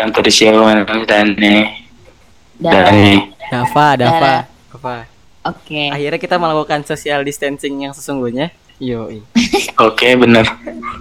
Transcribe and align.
welcome 0.00 0.16
to 0.16 0.24
the 0.24 0.32
show 0.32 0.64
dan 1.04 1.36
nih 1.36 1.68
Dan, 2.56 2.72
dan 2.72 2.92
nih 2.94 3.20
Dava, 3.52 3.88
Dava, 4.00 4.34
Dava. 4.72 4.96
Oke. 5.44 5.92
Akhirnya 5.92 6.16
kita 6.16 6.40
melakukan 6.40 6.88
social 6.88 7.20
distancing 7.20 7.84
yang 7.84 7.92
sesungguhnya. 7.92 8.48
Yo, 8.80 9.12
oke 9.76 10.08
bener 10.16 10.48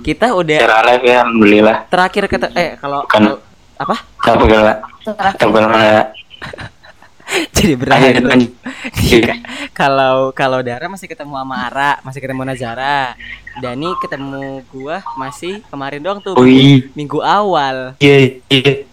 kita 0.04 0.36
udah 0.36 0.60
secara 0.60 0.84
live 0.84 1.06
ya 1.06 1.24
alhamdulillah 1.24 1.88
terakhir 1.88 2.28
kata 2.28 2.52
eh 2.52 2.75
kalau 2.75 3.07
Bukan. 3.07 3.24
kalau- 3.24 3.39
apa? 3.80 3.96
tak 4.20 4.36
pernah 4.36 4.75
Terakhir. 5.00 5.39
tak 5.39 5.47
pernah 5.47 5.88
Jadi 7.56 7.74
berat. 7.79 8.00
lanjut 8.20 8.52
Iya. 9.07 9.39
kalau 9.71 10.36
kalau 10.36 10.60
Dara 10.60 10.92
masih 10.92 11.07
ketemu 11.07 11.39
sama 11.39 11.56
Ara, 11.71 11.92
masih 12.04 12.20
ketemu 12.20 12.43
Nazara. 12.43 13.16
Dani 13.64 13.96
ketemu 14.04 14.60
gua 14.68 15.00
masih 15.16 15.64
kemarin 15.71 16.04
doang 16.04 16.20
tuh 16.20 16.36
Wih. 16.36 16.92
minggu 16.92 17.24
awal. 17.24 17.96
iya 18.04 18.43
iya 18.52 18.89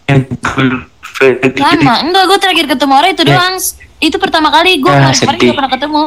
Lama. 1.57 1.93
Enggak, 2.01 2.23
gue 2.25 2.37
terakhir 2.39 2.65
ketemu 2.67 2.93
orang 2.93 3.11
itu 3.11 3.23
doang. 3.23 3.55
Itu 3.97 4.17
pertama 4.17 4.47
kali 4.49 4.77
gue 4.77 4.87
Ah, 4.87 5.09
kemarin 5.11 5.39
gak 5.41 5.57
pernah 5.57 5.71
ketemu. 5.71 6.03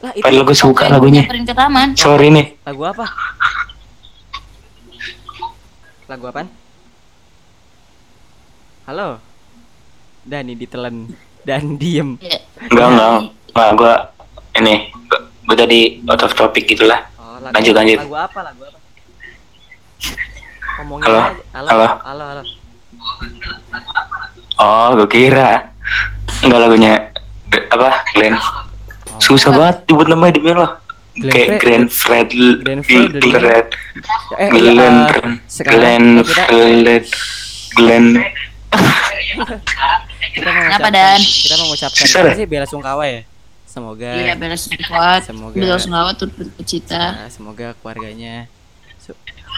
Lah 0.00 0.12
itu 0.12 0.20
padahal 0.22 0.44
gue 0.44 0.56
suka 0.58 0.84
lagunya 0.90 1.22
ke 1.24 1.54
taman. 1.54 1.88
sorry 1.94 2.28
nih 2.28 2.60
lagu 2.62 2.84
apa? 2.84 3.08
Lagu 6.04 6.24
apaan? 6.26 6.48
Halo. 8.84 9.16
Dani 10.22 10.52
ditelan 10.54 11.08
dan 11.42 11.76
diem. 11.76 12.20
Iya. 12.20 12.36
enggak 12.66 12.88
enggak 12.90 13.08
enggak 13.48 13.70
gue 13.72 13.94
ini 14.54 14.74
gue 15.44 15.56
tadi 15.56 15.80
out 16.02 16.20
of 16.22 16.32
topic 16.34 16.64
gitulah 16.66 17.00
Oh, 17.14 17.36
lagu, 17.38 17.52
Lanjut, 17.54 17.74
lanjut. 17.74 17.98
Lagu 17.98 18.16
apa? 18.18 18.38
Lagu 18.42 18.60
apa? 18.62 18.78
Ngomongin 20.74 21.04
Halo? 21.06 21.20
aja. 21.22 21.32
Halo. 21.54 21.68
Halo? 21.70 21.86
Halo, 22.02 22.24
halo. 22.30 22.42
Oh 24.56 24.88
gue 24.94 25.08
kira 25.08 25.70
enggak 26.40 26.60
lagunya 26.60 26.94
apa 27.68 27.90
Glenn 28.10 28.34
susah 29.16 29.50
banget 29.50 29.76
dibuat 29.84 30.08
namanya 30.08 30.32
demi 30.34 30.50
Allah 30.50 30.72
kayak 31.14 31.32
Fred- 31.48 31.60
Glenn 31.60 31.84
Fred 31.86 32.28
Glenn 32.30 32.80
Fred- 32.82 33.20
Glenn 33.22 34.96
Glenn 35.62 36.04
eh, 36.18 37.02
Glenn 37.72 38.06
Kenapa, 40.34 40.90
Dan? 40.90 41.20
kita 41.22 41.54
mengucapkan 41.56 41.94
Susah 42.00 42.20
apa 42.20 42.28
deh. 42.28 42.36
sih 42.36 42.46
bela 42.48 42.66
sungkawa 42.66 43.04
ya 43.06 43.22
semoga 43.64 44.10
Iya, 44.12 44.34
bela 44.34 44.54
sungkawa. 44.56 45.18
Semoga- 45.20 45.54
Bela 45.56 45.76
sungkawa 45.76 46.10
turut 46.12 46.34
bercita. 46.52 47.02
nah, 47.16 47.28
semoga 47.28 47.74
keluarganya 47.76 48.46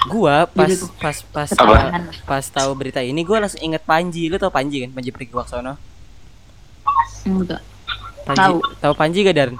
gua 0.07 0.47
pas 0.47 0.65
Jadi 0.65 0.75
gua- 0.79 0.95
pas 0.97 1.17
pas 1.27 1.49
Apa? 1.49 1.59
tahu- 1.59 1.83
pas 2.25 2.45
tahu 2.47 2.71
berita 2.73 3.01
ini 3.01 3.21
gua 3.21 3.39
langsung 3.41 3.61
inget 3.61 3.83
Panji 3.83 4.27
lu 4.27 4.37
tau 4.37 4.49
Panji 4.49 4.81
kan 4.81 4.91
Panji 4.91 5.11
Pragiwaksono 5.11 5.75
Enggak. 7.25 7.61
Panji 8.25 8.39
Tahu. 8.41 8.57
tahu 8.79 8.93
Panji 8.95 9.19
gak 9.21 9.35
Dar 9.35 9.51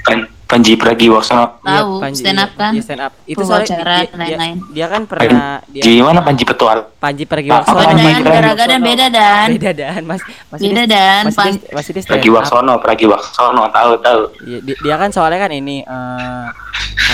Pan 0.00 0.18
Panji 0.44 0.72
Pragiwaksono 0.74 1.60
Iya, 1.62 1.80
Tahu, 1.80 1.92
stand 2.12 2.36
up 2.38 2.46
iya, 2.46 2.58
kan? 2.58 2.70
iya, 2.70 2.82
stand 2.82 3.02
up 3.02 3.12
itu 3.24 3.40
soalnya 3.40 3.66
dia, 3.66 4.04
dia, 4.28 4.36
dia 4.70 4.86
kan 4.86 5.02
pernah 5.04 5.64
dia 5.66 5.80
gimana 5.82 6.20
Panji 6.20 6.42
Petual 6.42 6.78
Panji 6.94 7.24
Pragiwaksono 7.24 7.80
Panji 7.80 7.96
Beda 7.98 8.12
dan, 8.12 8.20
Pragiwaksono. 8.20 8.34
garaga 8.34 8.64
dan 8.66 8.80
beda 8.82 9.06
dan. 9.08 9.46
beda 9.50 9.70
dan 9.74 10.00
mas 10.02 10.20
masih 10.46 10.66
Beda 10.66 10.82
dia- 10.82 10.88
dan. 10.90 11.22
masih 11.24 11.38
Pan- 11.38 11.52
dia, 11.54 11.72
masih 11.72 11.90
dia 11.90 12.02
stand 12.02 12.10
up. 12.10 12.14
Pragiwaksono 12.14 12.72
Pragiwaksono 12.78 13.62
tahu 13.70 13.92
tahu 13.98 14.20
Iya, 14.42 14.58
dia, 14.62 14.76
dia 14.78 14.94
kan 14.94 15.10
soalnya 15.10 15.38
kan 15.38 15.50
ini 15.50 15.76
eh 15.80 16.46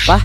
apa? 0.00 0.16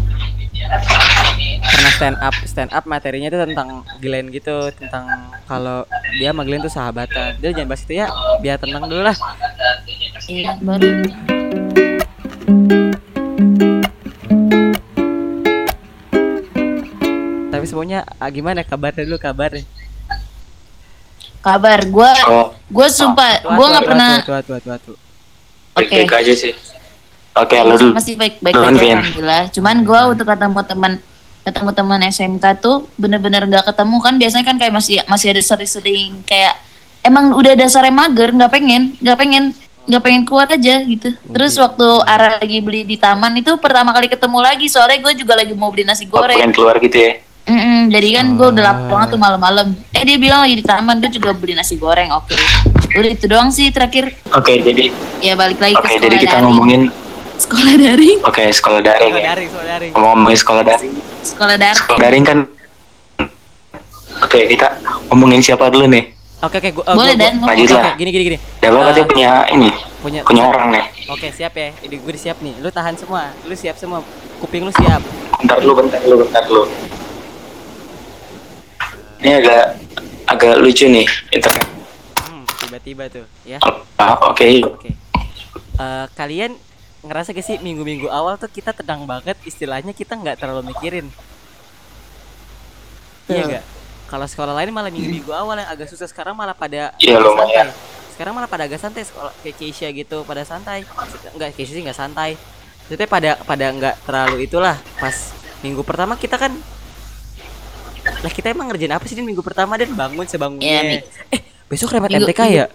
Pernah 1.76 1.92
stand 1.92 2.18
up, 2.23 2.36
stand 2.48 2.72
up 2.72 2.88
materinya 2.88 3.28
itu 3.28 3.36
tentang 3.36 3.84
Glenn 4.00 4.31
gitu, 4.31 4.72
tentang 4.80 5.04
kalau 5.44 5.84
dia 6.16 6.31
sama 6.31 6.47
Glenn 6.47 6.63
tuh 6.63 6.72
sahabatan. 6.72 7.36
Dia 7.44 7.52
jangan 7.52 7.68
bahas 7.68 7.84
itu 7.84 7.94
ya, 8.00 8.08
biar 8.40 8.56
tenang 8.56 8.88
dulu 8.88 9.03
lah. 9.03 9.18
Iya, 10.31 10.56
baru. 10.63 10.88
Tapi 17.52 17.66
semuanya 17.68 18.07
ah, 18.24 18.31
gimana 18.31 18.63
kabarnya 18.63 19.03
dulu 19.03 19.19
kabarnya? 19.19 19.68
Kabar 21.44 21.84
gue, 21.84 22.12
oh 22.31 22.56
gue 22.72 22.88
sumpah, 22.88 23.44
Tua, 23.44 23.52
gue 23.52 23.66
nggak 23.68 23.84
pernah. 23.84 24.13
Oke. 25.75 25.92
baik-baik 25.92 26.24
aja 26.24 26.34
sih 26.40 26.53
oke 27.36 27.56
lu 27.68 27.75
dulu 27.75 27.92
masih 28.00 28.16
baik-baik 28.16 28.56
Nuhun, 28.56 28.80
aja 28.80 28.86
alhamdulillah. 28.96 29.44
Cuman 29.52 29.75
gue 29.84 30.02
untuk 30.16 30.25
ketemu 30.31 30.62
teman 30.63 30.94
ketemu 31.45 31.69
teman 31.78 32.01
SMK 32.01 32.45
tuh 32.57 32.89
bener-bener 32.97 33.45
nggak 33.45 33.69
ketemu 33.69 33.97
kan. 34.01 34.13
Biasanya 34.17 34.45
kan 34.50 34.56
kayak 34.57 34.73
masih 34.73 34.97
masih 35.06 35.28
ada 35.31 35.41
sering-sering 35.45 36.25
kayak 36.25 36.57
emang 37.06 37.31
udah 37.38 37.53
dasarnya 37.53 37.94
mager 37.94 38.33
nggak 38.33 38.51
pengen 38.51 38.97
nggak 38.97 39.17
pengen 39.22 39.44
nggak 39.85 40.01
pengen 40.01 40.23
kuat 40.25 40.50
aja 40.50 40.81
gitu. 40.81 41.13
Terus 41.13 41.53
waktu 41.61 41.85
Ara 42.09 42.41
lagi 42.41 42.57
beli 42.66 42.81
di 42.81 42.97
taman 42.97 43.38
itu 43.38 43.53
pertama 43.61 43.94
kali 43.94 44.09
ketemu 44.09 44.41
lagi. 44.41 44.66
Soalnya 44.66 44.97
gue 45.06 45.13
juga 45.22 45.38
lagi 45.38 45.53
mau 45.53 45.69
beli 45.69 45.85
nasi 45.85 46.09
Oh, 46.09 46.25
pengen 46.25 46.50
goreng 46.50 46.53
keluar 46.57 46.75
gitu 46.81 46.97
ya? 46.97 47.22
Mm-mm, 47.45 47.94
jadi 47.94 48.07
kan 48.17 48.25
gue 48.41 48.47
udah 48.57 48.63
lapar 48.66 48.89
banget 48.89 49.07
tuh 49.13 49.22
malam-malam. 49.22 49.67
Eh 49.94 50.01
dia 50.01 50.17
bilang 50.17 50.41
lagi 50.41 50.57
di 50.57 50.66
taman 50.66 50.97
dia 50.97 51.13
juga 51.13 51.29
beli 51.38 51.53
nasi 51.53 51.77
goreng 51.77 52.09
oke. 52.09 52.33
Udah 52.97 53.12
itu 53.13 53.29
doang 53.29 53.53
sih 53.53 53.69
terakhir. 53.69 54.17
Oke 54.33 54.57
jadi 54.66 54.89
ya 55.22 55.38
balik 55.38 55.62
lagi 55.62 55.77
oke 55.77 55.85
ke 55.85 56.01
jadi 56.01 56.17
kita 56.17 56.41
daring 56.41 56.45
ngomongin 56.50 56.81
sekolah 57.38 57.73
daring 57.75 58.18
oke 58.22 58.44
sekolah 58.50 58.79
daring 58.79 59.12
Soal 59.12 59.19
ya 59.19 59.28
daring, 59.29 59.50
soal 59.50 59.66
daring. 59.66 59.91
ngomongin 59.94 60.38
sekolah 60.38 60.63
daring 60.63 60.94
sekolah 61.22 61.56
daring 61.56 61.78
sekolah 61.78 62.00
daring 62.00 62.23
kan 62.23 62.38
oke 64.19 64.40
kita 64.41 64.68
ngomongin 65.07 65.41
siapa 65.41 65.68
dulu 65.68 65.88
nih 65.88 66.06
Oke, 66.38 66.62
oke, 66.62 66.69
gua, 66.74 66.84
eh, 66.84 66.94
Boleh, 66.94 67.13
gua- 67.16 67.22
Dan, 67.24 67.34
gua- 67.35 67.47
lanjut 67.50 67.69
lah. 67.74 67.84
oke, 67.88 67.91
Gini, 67.97 68.09
gini, 68.12 68.24
gini. 68.28 68.38
Dava 68.59 68.75
Eh, 68.75 68.84
katanya 68.85 69.07
punya 69.07 69.31
ini 69.50 69.69
punya 69.97 70.19
punya 70.22 70.44
orang 70.45 70.68
nih 70.69 70.85
Oke, 71.07 71.28
siap 71.31 71.53
ya. 71.56 71.74
Ini 71.79 71.95
gue 71.95 72.13
siap 72.13 72.38
nih. 72.38 72.53
Lu 72.59 72.69
tahan 72.69 72.94
semua. 72.94 73.34
Lu 73.41 73.53
siap 73.53 73.74
semua. 73.75 74.03
Kuping 74.38 74.62
lu 74.62 74.72
siap. 74.72 75.01
bentar 75.35 75.57
dulu 75.57 75.74
bentar 75.79 75.97
dulu 76.00 76.16
bentar 76.22 76.44
dulu 76.44 76.63
ini 79.18 79.31
agak 79.34 79.63
agak 80.28 80.53
lucu 80.59 80.85
nih 80.85 81.07
internet 81.31 81.66
Hmm, 82.22 82.44
tiba-tiba 82.59 83.03
tuh, 83.07 83.25
ya. 83.41 83.57
Ah, 83.95 84.18
oke 84.25 84.45
Oke. 84.66 84.90
Eh, 85.75 86.06
kalian 86.13 86.56
ngerasa 87.06 87.32
gak 87.32 87.42
sih 87.42 87.58
minggu-minggu 87.58 88.08
awal 88.08 88.36
tuh 88.36 88.48
kita 88.48 88.74
tenang 88.74 89.06
banget 89.06 89.38
istilahnya 89.44 89.92
kita 89.92 90.14
nggak 90.14 90.36
terlalu 90.36 90.70
mikirin. 90.70 91.08
Iya 93.26 93.42
Betul. 93.42 93.52
gak 93.52 93.64
kalau 94.06 94.26
sekolah 94.26 94.54
lain 94.54 94.70
malah 94.70 94.90
minggu-minggu 94.90 95.30
awal 95.30 95.56
yang 95.56 95.66
agak 95.68 95.88
susah 95.88 96.06
sekarang 96.06 96.34
malah 96.34 96.54
pada 96.54 96.94
Iya, 96.98 97.18
lumayan. 97.18 97.70
santai. 97.70 97.94
sekarang 98.12 98.32
malah 98.32 98.48
pada 98.48 98.64
agak 98.64 98.78
santai 98.78 99.04
sekolah 99.04 99.34
kayak 99.40 99.56
Keisha 99.56 99.88
gitu 99.90 100.24
pada 100.24 100.42
santai. 100.42 100.86
Enggak 101.32 101.52
Keisha 101.52 101.74
sih 101.74 101.82
nggak 101.82 101.98
santai. 101.98 102.38
Jadi 102.86 103.04
pada 103.06 103.36
pada 103.40 103.66
nggak 103.68 103.96
terlalu 104.04 104.46
itulah 104.46 104.78
pas 104.96 105.34
minggu 105.60 105.82
pertama 105.82 106.14
kita 106.14 106.38
kan 106.38 106.54
lah 108.22 108.30
kita 108.30 108.54
emang 108.54 108.70
ngerjain 108.70 108.94
apa 108.94 109.02
sih 109.04 109.14
di 109.14 109.22
minggu 109.22 109.42
pertama 109.42 109.74
dan 109.74 109.90
bangun 109.92 110.24
sebangunnya. 110.24 110.70
Iya, 110.80 110.82
Mi. 110.86 110.98
eh 111.30 111.42
besok 111.68 111.98
Minggu- 111.98 112.24
MTK 112.24 112.42
ya? 112.48 112.66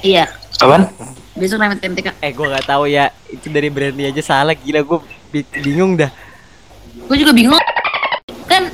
Iya. 0.00 0.24
Apaan 0.56 0.88
besok 1.34 1.58
remet 1.58 1.82
MTK 1.82 2.08
Eh 2.18 2.30
gue 2.30 2.46
nggak 2.46 2.64
tahu 2.64 2.86
ya 2.86 3.10
itu 3.26 3.46
dari 3.48 3.66
Brandy 3.66 4.06
aja 4.06 4.22
salah 4.22 4.54
gila 4.54 4.80
gue 4.80 4.98
bingung 5.58 5.94
dah. 5.94 6.10
gue 7.04 7.16
juga 7.18 7.32
bingung 7.32 7.58
kan 8.44 8.70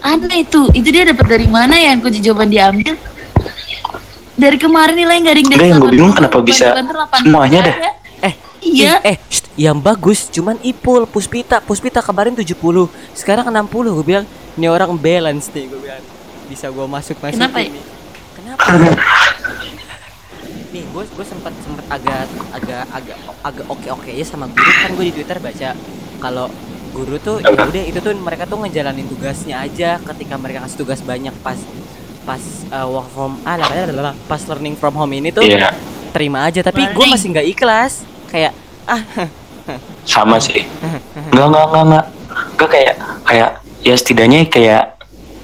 aneh 0.00 0.42
itu 0.42 0.70
itu 0.72 0.88
dia 0.88 1.02
dapat 1.04 1.26
dari 1.26 1.46
mana 1.46 1.74
ya 1.74 1.92
kunci 1.98 2.22
jawaban 2.22 2.46
diambil 2.46 2.94
dari 4.32 4.56
kemarin 4.56 4.94
nilai 4.94 5.18
yang 5.18 5.26
dari 5.26 5.42
Enggak, 5.42 5.60
yang 5.60 5.76
gua 5.76 5.88
80, 5.88 5.92
bingung 5.92 6.12
kenapa 6.14 6.36
bisa 6.40 6.66
banter-banter 6.70 6.96
80 7.10 7.24
semuanya 7.26 7.58
dah. 7.58 7.74
ada. 7.74 7.90
Eh 8.22 8.34
iya 8.62 8.92
eh 9.02 9.16
shht, 9.26 9.46
yang 9.56 9.76
bagus 9.76 10.28
cuman 10.28 10.56
Ipul 10.62 11.04
Puspita 11.04 11.58
Puspita 11.58 12.00
kemarin 12.00 12.36
70 12.36 12.54
sekarang 13.12 13.44
60 13.44 13.66
gue 13.92 14.04
bilang 14.06 14.24
ini 14.54 14.66
orang 14.66 14.94
balance 14.94 15.50
nih 15.50 15.66
gue 15.66 15.80
bilang 15.80 16.04
bisa 16.46 16.70
gue 16.70 16.86
masuk 16.86 17.16
masuk 17.18 17.34
Kenapa 17.34 17.58
ya? 17.58 17.66
ini. 17.66 17.80
Kenapa? 18.32 18.64
Nih 20.76 20.84
gue 20.92 21.02
gue 21.08 21.24
sempat 21.24 21.52
sempat 21.64 21.84
agak 21.88 22.28
agak 22.52 22.84
agak 22.92 23.16
agak 23.40 23.66
oke 23.72 23.88
oke 23.96 24.10
ya 24.12 24.24
sama 24.28 24.44
guru. 24.52 24.70
Kan 24.84 24.90
gue 24.92 25.04
di 25.08 25.14
Twitter 25.16 25.38
baca 25.40 25.68
kalau 26.20 26.46
guru 26.92 27.16
tuh 27.20 27.40
ya 27.40 27.52
udah 27.52 27.84
itu 27.84 27.98
tuh 28.00 28.12
mereka 28.16 28.44
tuh 28.44 28.60
ngejalanin 28.60 29.08
tugasnya 29.08 29.64
aja 29.64 30.00
ketika 30.00 30.36
mereka 30.36 30.64
kasih 30.64 30.78
tugas 30.80 31.00
banyak 31.00 31.32
pas 31.40 31.56
pas 32.28 32.40
uh, 32.72 32.88
work 32.88 33.08
from 33.12 33.36
ah 33.44 33.56
lah, 33.56 33.68
lah, 33.68 33.84
lah, 33.92 34.04
lah, 34.12 34.14
pas 34.26 34.40
learning 34.48 34.76
from 34.76 34.96
home 34.96 35.12
ini 35.16 35.32
tuh 35.32 35.44
iya. 35.44 35.72
terima 36.12 36.44
aja. 36.44 36.60
Tapi 36.60 36.92
gue 36.92 37.06
masih 37.08 37.32
nggak 37.32 37.46
ikhlas. 37.56 38.04
Kayak 38.28 38.52
ah. 38.84 39.00
Sama 40.04 40.36
sih. 40.38 40.60
Enggak 41.32 41.46
enggak 41.52 41.64
enggak 41.64 41.84
enggak 41.84 42.04
enggak 42.52 42.68
kayak 42.68 42.94
kayak 43.24 43.50
ya 43.80 43.94
setidaknya 43.96 44.40
kayak 44.50 44.84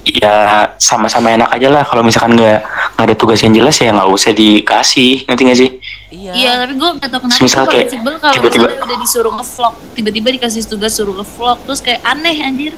ya 0.02 0.34
sama-sama 0.82 1.30
enak 1.30 1.48
aja 1.48 1.68
lah. 1.70 1.82
Kalau 1.86 2.02
misalkan 2.02 2.34
nggak 2.34 2.58
nggak 2.98 3.06
ada 3.06 3.14
tugas 3.14 3.38
yang 3.40 3.54
jelas 3.54 3.78
ya 3.78 3.94
nggak 3.94 4.10
usah 4.10 4.32
dikasih. 4.34 5.24
Ngerti 5.24 5.42
nggak 5.42 5.58
sih? 5.58 5.70
Iya. 6.12 6.32
Iya 6.34 6.50
tapi 6.60 6.72
gue 6.76 6.90
gak 6.98 7.08
tau 7.08 7.20
kenapa 7.22 7.40
Misal 7.40 7.62
gue 7.62 7.72
kayak 7.72 7.86
kalau 8.18 8.34
tiba-tiba- 8.36 8.68
udah 8.76 8.98
disuruh 9.00 9.32
ngevlog 9.32 9.74
tiba-tiba 9.94 10.28
dikasih 10.34 10.60
tugas 10.66 10.92
suruh 10.92 11.14
ngevlog 11.14 11.58
terus 11.64 11.80
kayak 11.80 12.02
aneh 12.02 12.36
anjir. 12.42 12.74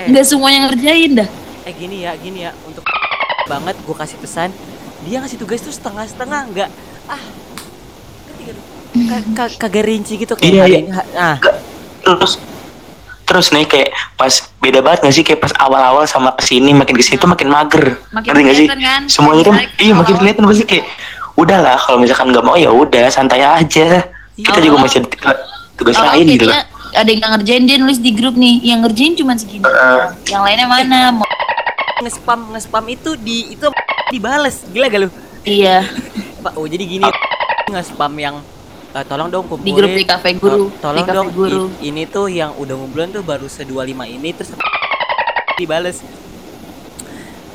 Eh. 0.00 0.08
nggak 0.08 0.24
semuanya 0.24 0.66
ngerjain 0.66 1.12
dah. 1.14 1.28
Eh 1.62 1.72
gini 1.72 2.02
ya 2.02 2.16
gini 2.16 2.42
ya. 2.42 2.56
Untuk 2.64 2.82
banget 3.44 3.76
gue 3.78 3.96
kasih 3.96 4.16
pesan 4.16 4.50
dia 5.02 5.18
ngasih 5.18 5.34
tugas 5.36 5.58
tuh 5.60 5.74
setengah-setengah 5.74 6.40
nggak 6.48 6.70
ah 7.06 7.22
kagak 9.58 9.82
rinci 9.82 10.20
gitu 10.20 10.36
kayak 10.36 10.52
Iya, 10.52 10.64
iya. 10.68 10.80
nah 11.10 11.36
Nggak. 11.38 11.56
terus 12.04 12.32
terus 13.24 13.46
nih 13.50 13.64
kayak 13.64 13.90
pas 14.14 14.51
beda 14.62 14.78
banget 14.78 15.02
gak 15.02 15.12
sih? 15.12 15.22
Kayak 15.22 15.42
pas 15.42 15.52
awal-awal 15.58 16.06
sama 16.06 16.30
ke 16.32 16.46
sini 16.46 16.70
makin 16.70 16.94
ke 16.94 17.02
sini 17.02 17.18
tuh 17.18 17.26
makin 17.26 17.50
mager. 17.50 17.98
Makin 18.08 18.28
ngerti 18.30 18.42
gak 18.42 18.54
sih? 18.54 18.66
kelihatan 18.66 18.80
kan? 18.80 19.02
semuanya 19.10 19.42
tuh 19.42 19.54
iya 19.76 19.92
makin 19.92 20.14
kelihatan 20.14 20.42
pasti 20.46 20.64
kayak 20.64 20.84
udahlah 21.32 21.76
kalau 21.76 21.98
misalkan 21.98 22.28
nggak 22.28 22.44
mau 22.44 22.54
ya 22.54 22.70
udah 22.70 23.06
santai 23.08 23.42
aja. 23.42 24.06
Kita 24.32 24.56
Iya. 24.56 24.64
juga 24.64 24.76
masih 24.80 25.02
ada 25.02 25.08
tugas- 25.74 25.98
Oh, 25.98 26.06
lain 26.06 26.24
gitu 26.30 26.46
lah. 26.46 26.62
ada 26.92 27.08
yang 27.08 27.18
nggak 27.18 27.32
ngerjain 27.34 27.62
dia 27.64 27.76
nulis 27.76 27.98
di 27.98 28.10
grup 28.12 28.32
nih. 28.32 28.62
Yang 28.62 28.78
ngerjain 28.86 29.12
cuma 29.18 29.32
segini. 29.34 29.64
Heeh. 29.64 30.02
yang 30.30 30.42
lainnya 30.42 30.66
mana? 30.66 30.98
Mau- 31.10 31.30
nge-spam 32.00 32.50
nge-spam 32.50 32.84
itu 32.88 33.10
di 33.16 33.52
itu 33.52 33.66
dibales. 34.08 34.62
Gila 34.68 34.86
gak 34.86 35.00
lu? 35.00 35.08
Iya. 35.42 35.82
Pak 36.42 36.54
oh 36.54 36.66
jadi 36.66 36.82
gini 36.82 37.06
nge-spam 37.66 38.12
yang 38.14 38.36
eh, 38.92 39.04
tolong 39.04 39.28
dong 39.28 39.44
kumpulin 39.46 39.64
di 39.64 39.72
grup 39.72 39.90
di 39.90 40.04
kafe 40.04 40.28
guru 40.34 40.68
To- 40.68 40.72
tolong 40.82 40.96
di 40.96 41.02
kafe 41.02 41.16
dong 41.16 41.28
guru. 41.30 41.62
i- 41.74 41.88
ini 41.88 42.02
tuh 42.04 42.26
yang 42.26 42.52
udah 42.54 42.74
ngumpulan 42.74 43.08
tuh 43.10 43.22
baru 43.22 43.46
se-25 43.46 43.80
ini 44.06 44.28
terus 44.30 44.52
dibales. 45.54 46.00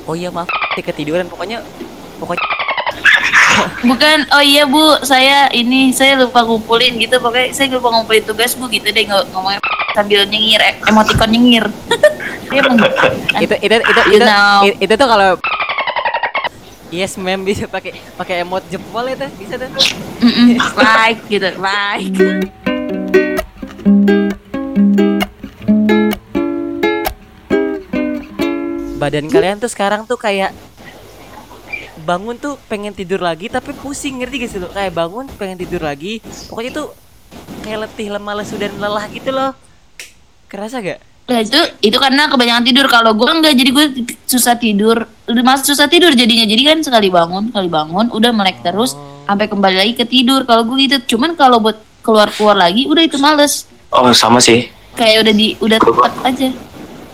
Oh 0.04 0.13
iya 0.13 0.30
maaf 0.30 0.48
ketiduran. 0.75 1.25
Pokoknya 1.25 1.62
pokoknya 2.18 2.45
bukan 3.84 4.18
oh 4.31 4.42
iya 4.42 4.63
bu 4.63 4.80
saya 5.01 5.50
ini 5.51 5.92
saya 5.92 6.16
lupa 6.16 6.42
ngumpulin 6.42 6.98
gitu. 6.98 7.18
Pokoknya 7.18 7.51
saya 7.51 7.68
lupa 7.69 7.89
ngumpulin 7.92 8.24
tugas 8.24 8.54
bu 8.54 8.66
gitu 8.68 8.88
deh. 8.88 9.04
Ng- 9.04 9.30
ngomongnya 9.30 9.60
sambil 9.92 10.24
nyengir 10.25 10.62
eh, 10.62 10.74
emoticon 10.84 11.30
nyengir. 11.30 11.66
Dia 12.48 12.63
emang 12.63 12.80
gitu 12.80 12.95
kan. 12.95 13.12
itu 13.44 13.56
itu 13.60 13.75
itu 13.75 14.01
You 14.07 14.16
itu, 14.16 14.24
know. 14.24 14.57
i- 14.63 14.78
itu 14.80 14.94
tuh 14.95 15.06
kalau 15.06 15.30
Yes, 16.88 17.19
ma'am 17.19 17.44
bisa 17.44 17.68
pakai 17.68 18.00
pakai 18.16 18.48
emot 18.48 18.63
jempol 18.72 19.04
itu 19.12 19.28
bisa 19.36 19.60
tuh. 19.60 19.68
Like 20.80 21.19
gitu 21.28 21.51
like 21.60 22.16
Badan 28.98 29.30
kalian 29.30 29.62
tuh 29.62 29.69
sekarang 29.69 30.10
tuh 30.10 30.18
kayak 30.18 30.56
bangun 32.07 32.39
tuh 32.39 32.56
pengen 32.72 32.95
tidur 32.95 33.19
lagi 33.19 33.51
tapi 33.51 33.75
pusing 33.75 34.24
ngerti 34.24 34.36
gak 34.48 34.51
sih 34.51 34.60
lo? 34.63 34.72
Kayak 34.72 34.95
bangun 34.95 35.28
pengen 35.36 35.60
tidur 35.60 35.84
lagi. 35.84 36.24
Pokoknya 36.50 36.72
tuh 36.72 36.88
kayak 37.68 37.88
letih, 37.88 38.16
lemah, 38.16 38.42
lesu 38.42 38.56
dan 38.56 38.74
lelah 38.80 39.06
gitu 39.12 39.30
loh. 39.36 39.51
Kerasa 40.48 40.80
gak? 40.80 41.06
Nah 41.27 41.44
itu 41.44 41.59
itu 41.83 41.97
karena 42.00 42.31
kebanyakan 42.31 42.63
tidur. 42.63 42.88
Kalau 42.88 43.12
gue 43.12 43.27
enggak, 43.27 43.53
jadi 43.59 43.69
gue 43.75 43.85
susah 44.24 44.56
tidur. 44.56 45.03
Mas 45.44 45.68
susah 45.68 45.91
tidur 45.91 46.15
jadinya. 46.15 46.47
Jadi 46.47 46.62
kan 46.63 46.77
sekali 46.79 47.12
bangun, 47.12 47.51
sekali 47.51 47.68
bangun, 47.68 48.07
udah 48.15 48.31
melek 48.31 48.63
terus 48.63 48.95
sampai 49.27 49.51
kembali 49.51 49.75
lagi 49.75 49.94
ke 50.00 50.07
tidur. 50.07 50.47
Kalau 50.47 50.63
gue 50.63 50.88
gitu, 50.88 51.15
cuman 51.15 51.35
kalau 51.35 51.59
buat 51.59 51.83
keluar 52.00 52.31
keluar 52.31 52.56
lagi, 52.56 52.88
udah 52.88 53.03
itu 53.03 53.19
males. 53.19 53.68
oh 53.91 54.12
sama 54.12 54.39
sih 54.39 54.68
Kayak 54.95 55.27
udah 55.27 55.33
di 55.35 55.47
udah 55.63 55.79
tepat 55.79 56.12
aja 56.27 56.50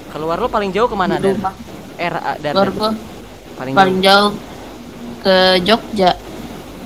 Keluar 0.10 0.38
lo 0.42 0.50
paling 0.50 0.74
jauh 0.74 0.89
ke 0.89 0.95
mana 0.98 1.21
dan 1.21 1.38
era 1.98 2.33
dan 2.42 2.54
Keluar 2.54 2.69
gue 2.74 2.92
paling, 3.57 3.74
paling 3.77 3.98
jauh. 4.01 4.30
jauh 4.33 5.21
ke 5.21 5.36
Jogja. 5.62 6.12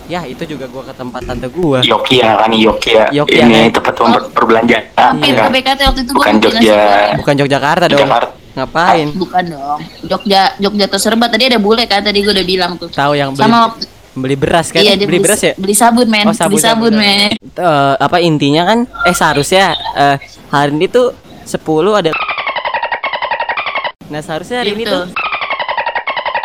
Ya 0.07 0.23
itu 0.23 0.39
juga 0.47 0.65
gua 0.65 0.81
ke 0.81 0.93
tempat 0.93 1.19
tante 1.21 1.47
gua. 1.47 1.83
Yogya 1.83 2.39
kan 2.39 2.47
Yogya, 2.49 3.11
Yogya, 3.11 3.43
ini 3.43 3.67
kan? 3.67 3.75
tempat 3.75 3.93
per- 3.93 4.29
perbelanjaan 4.31 5.11
Iya. 5.19 5.43
ke 5.43 5.51
BKT 5.51 5.79
waktu 5.83 6.01
itu 6.01 6.11
bukan 6.11 6.33
Jogja 6.39 6.79
Bukan 7.17 7.35
Yogyakarta 7.37 7.85
dong. 7.87 7.99
Jakarta 8.01 8.31
Ngapain? 8.55 9.07
Bukan 9.13 9.43
dong. 9.47 9.79
Jogja 10.01 10.55
Jogja 10.57 10.85
terserbat 10.87 11.29
tadi 11.29 11.45
ada 11.45 11.59
bule 11.59 11.83
kan 11.85 11.99
tadi 11.99 12.19
gue 12.19 12.31
udah 12.31 12.41
bilang 12.43 12.71
tuh. 12.73 12.87
Tahu 12.87 13.13
yang 13.13 13.29
beli 13.31 13.43
Sama 13.43 13.57
waktu 13.67 13.85
beli 14.17 14.33
beras 14.33 14.67
kan? 14.71 14.79
iya 14.79 14.95
dia 14.95 15.05
beli 15.05 15.19
beras 15.19 15.37
ya? 15.39 15.53
Beli 15.53 15.75
sabun 15.75 16.07
men, 16.07 16.25
Oh, 16.25 16.33
sabun, 16.33 16.49
beli 16.49 16.57
sabun, 16.57 16.89
sabun. 16.89 16.93
men. 16.97 17.31
Eh, 17.37 17.95
apa 17.99 18.17
intinya 18.17 18.65
kan 18.65 18.79
eh 19.03 19.13
seharusnya 19.13 19.75
eh, 19.93 20.17
hari 20.47 20.73
ini 20.73 20.87
tuh 20.87 21.11
10 21.43 21.61
ada 21.93 22.09
Nah 24.07 24.17
seharusnya 24.17 24.63
hari 24.63 24.71
ini 24.71 24.81
Gitu. 24.81 24.95
tuh 24.95 25.05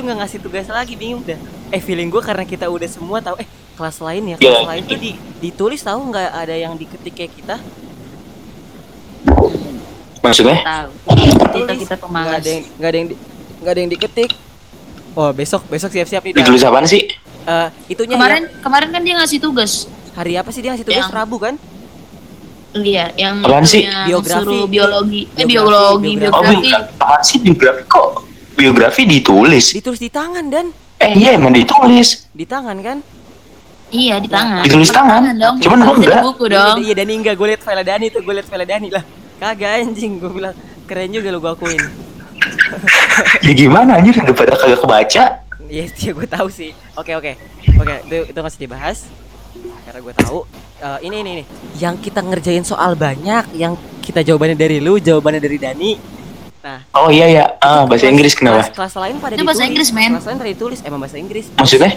nggak 0.03 0.17
ngasih 0.19 0.39
tugas 0.41 0.67
lagi 0.67 0.95
bingung 0.95 1.23
dah. 1.23 1.39
Eh 1.73 1.81
feeling 1.81 2.07
gue 2.07 2.21
karena 2.21 2.45
kita 2.45 2.67
udah 2.67 2.85
semua 2.87 3.19
tahu 3.19 3.37
eh 3.37 3.49
kelas 3.73 3.97
lain 3.99 4.23
ya 4.27 4.37
kelas 4.37 4.53
Iya. 4.55 4.69
lain 4.69 4.83
tuh 4.85 4.99
di, 4.99 5.11
ditulis 5.41 5.81
tahu 5.81 6.01
nggak 6.07 6.31
ada 6.37 6.55
yang 6.55 6.77
diketik 6.77 7.15
kayak 7.15 7.33
kita 7.33 7.57
maksudnya 10.23 10.57
Tahu. 10.61 10.91
Kita 11.53 11.73
kita 11.75 11.95
nggak 11.95 11.99
pemalas. 11.99 12.39
ada 12.39 12.49
yang 12.49 12.63
nggak 12.71 12.89
ada 12.89 12.97
yang 12.97 13.09
di- 13.09 13.21
nggak 13.59 13.73
ada 13.73 13.81
yang 13.81 13.91
diketik 13.91 14.31
oh 15.13 15.31
besok 15.31 15.63
besok 15.67 15.91
siap-siap 15.91 16.23
nih 16.23 16.33
Dan. 16.33 16.39
ditulis 16.41 16.63
apaan 16.63 16.87
sih 16.87 17.05
Eh, 17.43 17.69
itunya 17.91 18.15
Kemarin 18.15 18.47
yang- 18.47 18.63
kemarin 18.63 18.89
kan 18.89 19.03
dia 19.03 19.19
ngasih 19.19 19.41
tugas. 19.41 19.91
hari 20.13 20.39
apa 20.39 20.47
sih 20.49 20.63
dia 20.63 20.71
ngasih 20.71 20.85
tugas 20.85 21.03
Yang- 21.03 21.11
Rabu 21.13 21.37
kan 21.39 21.55
Iya, 22.73 23.11
yang 23.15 23.43
Apaan 23.43 23.67
sih? 23.67 23.83
yang 23.83 24.09
Biografi. 24.09 24.65
biologi, 24.65 25.21
eh, 25.29 25.43
Biografi, 25.43 25.51
biologi, 25.51 26.11
biografi. 26.15 26.33
oh 26.33 26.43
biografi. 26.55 26.95
apaan 26.95 27.21
sih 27.21 27.39
biografi 27.39 27.83
kok 27.85 28.09
biografi 28.55 29.03
ditulis 29.05 29.65
ditulis 29.73 29.99
di 29.99 30.09
tangan 30.09 30.47
dan 30.47 30.67
eh 31.03 31.11
iya 31.19 31.31
emang 31.35 31.53
ditulis 31.53 32.31
di 32.31 32.47
tangan 32.47 32.79
kan 32.81 32.99
Iya 33.93 34.17
di 34.25 34.29
tangan. 34.33 34.65
Ditulis 34.65 34.89
tangan. 34.89 35.21
dong. 35.37 35.61
Cuman 35.61 35.85
di 36.01 36.09
enggak. 36.09 36.25
buku 36.25 36.49
dong. 36.49 36.81
Iya 36.81 36.97
Dani 36.97 37.13
enggak, 37.13 37.37
gue 37.37 37.45
liat 37.53 37.61
file 37.61 37.85
Dani 37.85 38.09
tuh, 38.09 38.25
gue 38.25 38.35
liat 38.41 38.49
file 38.49 38.65
Dani 38.65 38.89
lah. 38.89 39.05
Kagak 39.37 39.85
anjing, 39.85 40.17
gue 40.17 40.33
bilang 40.33 40.57
keren 40.89 41.13
juga 41.13 41.29
lo 41.29 41.45
gue 41.45 41.53
akuin. 41.53 41.77
ya 43.45 43.53
gimana 43.53 44.01
anjir 44.01 44.17
daripada 44.17 44.57
kagak 44.57 44.81
kebaca 44.81 45.25
Iya, 45.73 45.85
iya 45.93 46.11
gue 46.17 46.29
tahu 46.29 46.49
sih. 46.49 46.73
Oke 46.97 47.13
oke, 47.17 47.33
oke 47.65 47.95
itu 48.09 48.17
itu 48.33 48.41
masih 48.41 48.59
dibahas. 48.65 49.09
Karena 49.85 50.01
gue 50.01 50.15
tahu. 50.17 50.41
Eh, 50.83 50.99
ini 51.09 51.17
ini 51.21 51.31
ini, 51.39 51.45
yang 51.79 51.95
kita 52.01 52.21
ngerjain 52.25 52.65
soal 52.65 52.93
banyak, 52.93 53.57
yang 53.57 53.77
kita 54.01 54.21
jawabannya 54.21 54.57
dari 54.59 54.81
lu, 54.85 55.01
jawabannya 55.01 55.41
dari 55.41 55.57
Dani. 55.61 55.93
Nah, 56.63 56.79
oh 56.95 57.09
iya 57.09 57.27
ya 57.29 57.45
ah 57.59 57.83
bahasa 57.83 58.07
kelas- 58.07 58.13
Inggris 58.13 58.33
kenapa 58.33 58.63
Kelas, 58.63 58.71
kelas 58.73 58.95
lain 58.97 59.15
pada 59.19 59.35
Itu 59.35 59.43
bahasa 59.43 59.59
ditulis. 59.61 59.71
Inggris, 59.73 59.89
men. 59.93 60.11
Kelas 60.13 60.25
lain 60.25 60.39
pada 60.39 60.51
ditulis, 60.53 60.79
emang 60.81 61.01
bahasa 61.01 61.17
Inggris. 61.17 61.47
maksudnya 61.53 61.91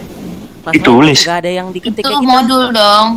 Kelas 0.59 0.73
ditulis? 0.73 1.19
Gak 1.21 1.37
ada 1.37 1.51
yang 1.51 1.67
diketik 1.69 2.01
Itu 2.01 2.09
kayak 2.09 2.17
kita. 2.19 2.31
modul 2.31 2.63
dong. 2.71 3.09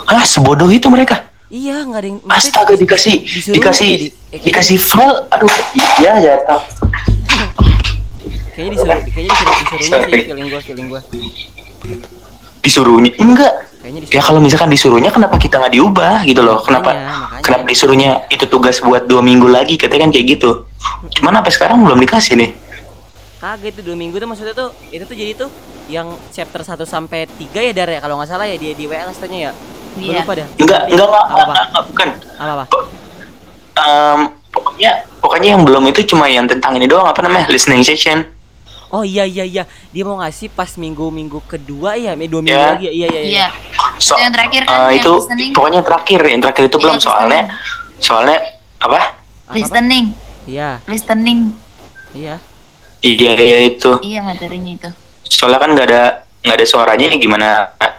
ah 0.00 0.24
sebodoh 0.24 0.66
itu 0.68 0.86
mereka 0.86 1.26
Iya, 1.48 1.80
nggak 1.80 1.96
ada 1.96 2.08
yang. 2.08 2.18
astaga 2.28 2.74
dikasih 2.74 3.16
disuruh 3.20 3.54
dikasih 3.56 3.90
eh, 4.28 4.40
dikasih 4.40 4.76
file 4.76 5.18
aduh 5.28 5.54
iya 5.96 6.12
jatuh 6.18 6.60
Kayaknya 8.50 8.70
disuruh, 8.74 8.98
kayaknya 9.06 9.30
disuruh, 9.30 9.54
disuruhnya 9.54 9.98
sih 10.02 10.22
feeling 10.24 10.46
gue, 10.48 10.60
feeling 10.60 10.88
gue. 10.88 11.00
disuruhnya 12.60 13.10
enggak 13.16 13.52
Kayaknya 13.54 13.77
ya 13.80 14.20
kalau 14.20 14.42
misalkan 14.42 14.68
disuruhnya 14.68 15.08
kenapa 15.08 15.38
kita 15.38 15.56
nggak 15.56 15.72
diubah 15.72 16.20
gitu 16.22 16.42
loh 16.42 16.58
kenapa 16.60 16.90
Makanya, 16.90 17.14
makanya. 17.16 17.42
kenapa 17.42 17.64
disuruhnya 17.64 18.10
itu 18.26 18.44
tugas 18.44 18.82
buat 18.82 19.06
dua 19.06 19.22
minggu 19.22 19.46
lagi 19.46 19.78
katanya 19.78 20.06
kan 20.06 20.12
kayak 20.12 20.26
gitu 20.34 20.50
cuman 21.14 21.38
sampai 21.38 21.52
sekarang 21.52 21.76
belum 21.80 21.98
dikasih 22.00 22.34
nih 22.36 22.50
Kagak 23.38 23.70
itu 23.70 23.86
dua 23.86 23.94
minggu 23.94 24.18
tuh 24.18 24.26
maksudnya 24.26 24.50
tuh 24.50 24.74
itu 24.90 25.06
tuh 25.06 25.14
jadi 25.14 25.32
tuh 25.32 25.46
yang 25.86 26.10
chapter 26.28 26.58
1 26.60 26.74
sampai 26.82 27.30
3 27.30 27.54
ya 27.54 27.72
Dar 27.72 27.86
ya 27.88 28.02
kalau 28.02 28.18
nggak 28.18 28.28
salah 28.28 28.44
ya 28.44 28.58
di 28.58 28.74
di 28.74 28.84
WA 28.84 29.06
katanya 29.08 29.38
ya. 29.38 29.52
Gue 29.94 30.02
Iya. 30.04 30.20
lupa 30.20 30.32
dah. 30.34 30.46
enggak 30.58 30.80
enggak 30.84 31.06
enggak, 31.06 31.22
Apa, 31.22 31.30
enggak, 31.30 31.46
apa? 31.46 31.54
enggak, 31.64 31.84
bukan 31.86 32.08
Apa 32.34 32.52
apa? 32.52 32.64
Em, 33.78 34.20
pokoknya 34.48 34.90
pokoknya 35.16 35.48
yang 35.48 35.62
belum 35.62 35.84
itu 35.86 36.00
cuma 36.04 36.26
yang 36.26 36.44
tentang 36.44 36.74
ini 36.74 36.84
doang 36.84 37.06
apa 37.06 37.22
namanya 37.22 37.46
listening 37.46 37.80
session 37.80 38.26
Oh 38.88 39.02
iya 39.02 39.22
iya 39.22 39.44
iya. 39.44 39.62
Dia 39.88 40.02
mau 40.02 40.16
ngasih 40.16 40.48
pas 40.48 40.72
minggu-minggu 40.74 41.44
kedua 41.44 41.92
ya, 41.94 42.12
eh, 42.12 42.24
dua 42.24 42.40
minggu 42.40 42.56
Ya. 42.56 42.68
lagi 42.72 42.84
ya. 42.84 42.92
Iya 42.94 43.06
iya 43.06 43.20
iya. 43.20 43.28
Iya. 43.28 43.46
so, 43.98 44.14
Yang 44.14 44.32
terakhir 44.32 44.62
kan, 44.62 44.72
eh, 44.72 44.80
yang 44.88 44.96
itu 44.98 45.12
listening. 45.14 45.50
pokoknya 45.52 45.80
terakhir 45.82 46.20
yang 46.22 46.40
terakhir 46.40 46.64
itu 46.64 46.76
Iya, 46.76 46.84
belum 46.86 46.96
soalnya 46.98 47.42
soalnya 47.98 48.38
apa? 48.78 48.98
Listening, 49.48 50.06
Iya, 50.44 50.70
listening. 50.84 51.38
iya. 52.12 52.36
iya 53.00 53.32
iya 53.34 53.58
itu 53.64 53.90
Iya 54.00 54.20
materinya 54.22 54.72
itu. 54.72 54.90
soalnya 55.24 55.58
kan 55.58 55.70
nggak 55.70 55.86
ada 55.86 56.02
nggak 56.40 56.56
ada 56.56 56.66
suaranya 56.66 57.06
gimana 57.14 57.48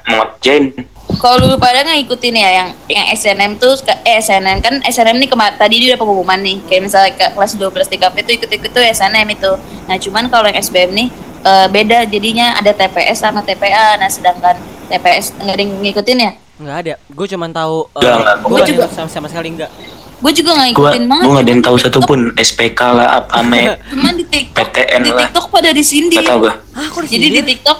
mau 0.05 0.23
ngerjain 0.23 0.75
Kalau 1.19 1.35
dulu 1.37 1.55
pada 1.55 1.83
ngikutin 1.83 2.31
ya 2.33 2.49
yang 2.53 2.69
yang 2.87 3.05
SNM 3.11 3.51
tuh 3.55 3.75
ke- 3.77 3.99
eh 4.01 4.17
SNM 4.17 4.57
kan 4.57 4.79
SNM 4.81 5.17
nih 5.17 5.27
kemarin 5.27 5.53
tadi 5.53 5.75
dia 5.77 5.91
udah 5.91 5.99
pengumuman 5.99 6.39
nih 6.39 6.63
kayak 6.63 6.81
misalnya 6.81 7.11
ke 7.11 7.27
kelas 7.29 7.53
12 7.53 7.69
TKP 7.85 8.15
tuh 8.19 8.33
ikut-ikut 8.37 8.71
tuh 8.71 8.79
SNM 8.81 9.27
itu. 9.29 9.51
Nah 9.83 9.95
cuman 9.95 10.23
kalau 10.25 10.47
yang 10.47 10.55
SBM 10.57 10.91
nih 10.93 11.07
eh, 11.41 11.67
beda 11.67 12.03
jadinya 12.05 12.55
ada 12.55 12.71
TPS 12.71 13.19
sama 13.19 13.39
TPA. 13.41 13.95
Nah 13.95 14.07
sedangkan 14.07 14.55
TPS 14.87 15.35
nggak 15.35 15.53
ada 15.53 15.61
yang 15.61 15.71
ngikutin 15.77 16.17
ya? 16.17 16.31
Enggak 16.55 16.77
ada. 16.77 16.93
Gue 17.05 17.27
cuma 17.27 17.45
tahu 17.49 17.75
eh, 17.85 17.99
Enggak, 17.99 18.15
enggak. 18.15 18.35
Gue 18.37 18.49
Gua 18.49 18.59
juga 18.65 18.83
sama, 18.89 19.07
sama 19.07 19.27
sekali 19.27 19.47
enggak. 19.51 19.71
Gue 20.19 20.31
juga 20.31 20.51
nggak 20.51 20.67
gua 20.69 20.87
ngikutin 20.87 21.03
banget. 21.05 21.23
gua 21.23 21.31
nggak 21.31 21.43
ada 21.43 21.51
yang 21.51 21.63
tahu 21.63 21.75
di 21.75 21.81
satupun 21.81 22.19
SPK 22.33 22.79
lah 22.89 23.07
apa 23.17 23.31
ame 23.41 23.61
Cuman 23.89 24.13
di 24.13 24.23
TikTok, 24.25 24.55
PTN 24.67 25.01
di 25.01 25.09
lah. 25.09 25.19
TikTok 25.21 25.45
pada 25.49 25.69
disindir. 25.69 26.15
nggak 26.17 26.27
tahu 26.29 26.39
gua 26.41 26.53
Ah, 26.75 26.87
Jadi 27.01 27.27
di 27.29 27.41
TikTok 27.45 27.77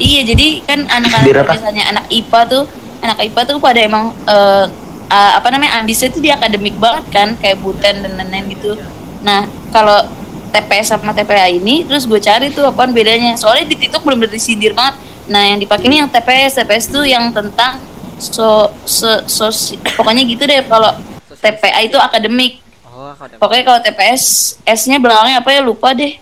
iya 0.00 0.20
jadi 0.24 0.46
kan 0.64 0.88
anak-anak 0.88 1.44
apa? 1.44 1.52
biasanya 1.56 1.84
anak 1.92 2.06
IPA 2.08 2.40
tuh 2.48 2.62
anak 3.02 3.18
IPA 3.18 3.40
tuh 3.50 3.56
pada 3.58 3.80
emang 3.82 4.04
eh, 4.24 4.66
ah, 5.12 5.32
apa 5.36 5.48
namanya 5.52 5.82
ambisnya 5.82 6.08
tuh 6.08 6.22
di 6.24 6.30
akademik 6.32 6.78
banget 6.80 7.04
kan 7.12 7.28
kayak 7.36 7.60
Buten 7.60 8.00
dan 8.00 8.12
lain-lain 8.16 8.48
gitu. 8.56 8.80
Nah 9.20 9.44
kalau 9.68 10.08
TPS 10.52 10.92
sama 10.96 11.12
TPA 11.12 11.48
ini 11.52 11.84
terus 11.84 12.08
gue 12.08 12.20
cari 12.20 12.48
tuh 12.48 12.64
apaan 12.64 12.96
bedanya. 12.96 13.36
Soalnya 13.36 13.68
di 13.68 13.76
TikTok 13.76 14.04
belum 14.04 14.24
disindir 14.28 14.72
banget. 14.72 14.96
Nah 15.28 15.42
yang 15.52 15.58
dipakai 15.60 15.86
ini 15.88 16.00
yang 16.00 16.08
TPS 16.08 16.62
TPS 16.64 16.84
tuh 16.88 17.04
yang 17.04 17.28
tentang 17.34 17.82
so 18.16 18.72
so, 18.88 19.20
so- 19.26 19.76
pokoknya 19.98 20.22
gitu 20.24 20.46
deh 20.48 20.64
kalau 20.64 20.96
TPA 21.42 21.84
itu 21.84 21.98
akademik. 21.98 22.62
Oh, 22.86 23.10
ada 23.18 23.34
pokoknya 23.40 23.64
kalau 23.66 23.80
TPS 23.82 24.22
S-nya 24.62 25.02
belakangnya 25.02 25.42
apa 25.42 25.50
ya 25.50 25.60
lupa 25.64 25.90
deh 25.96 26.21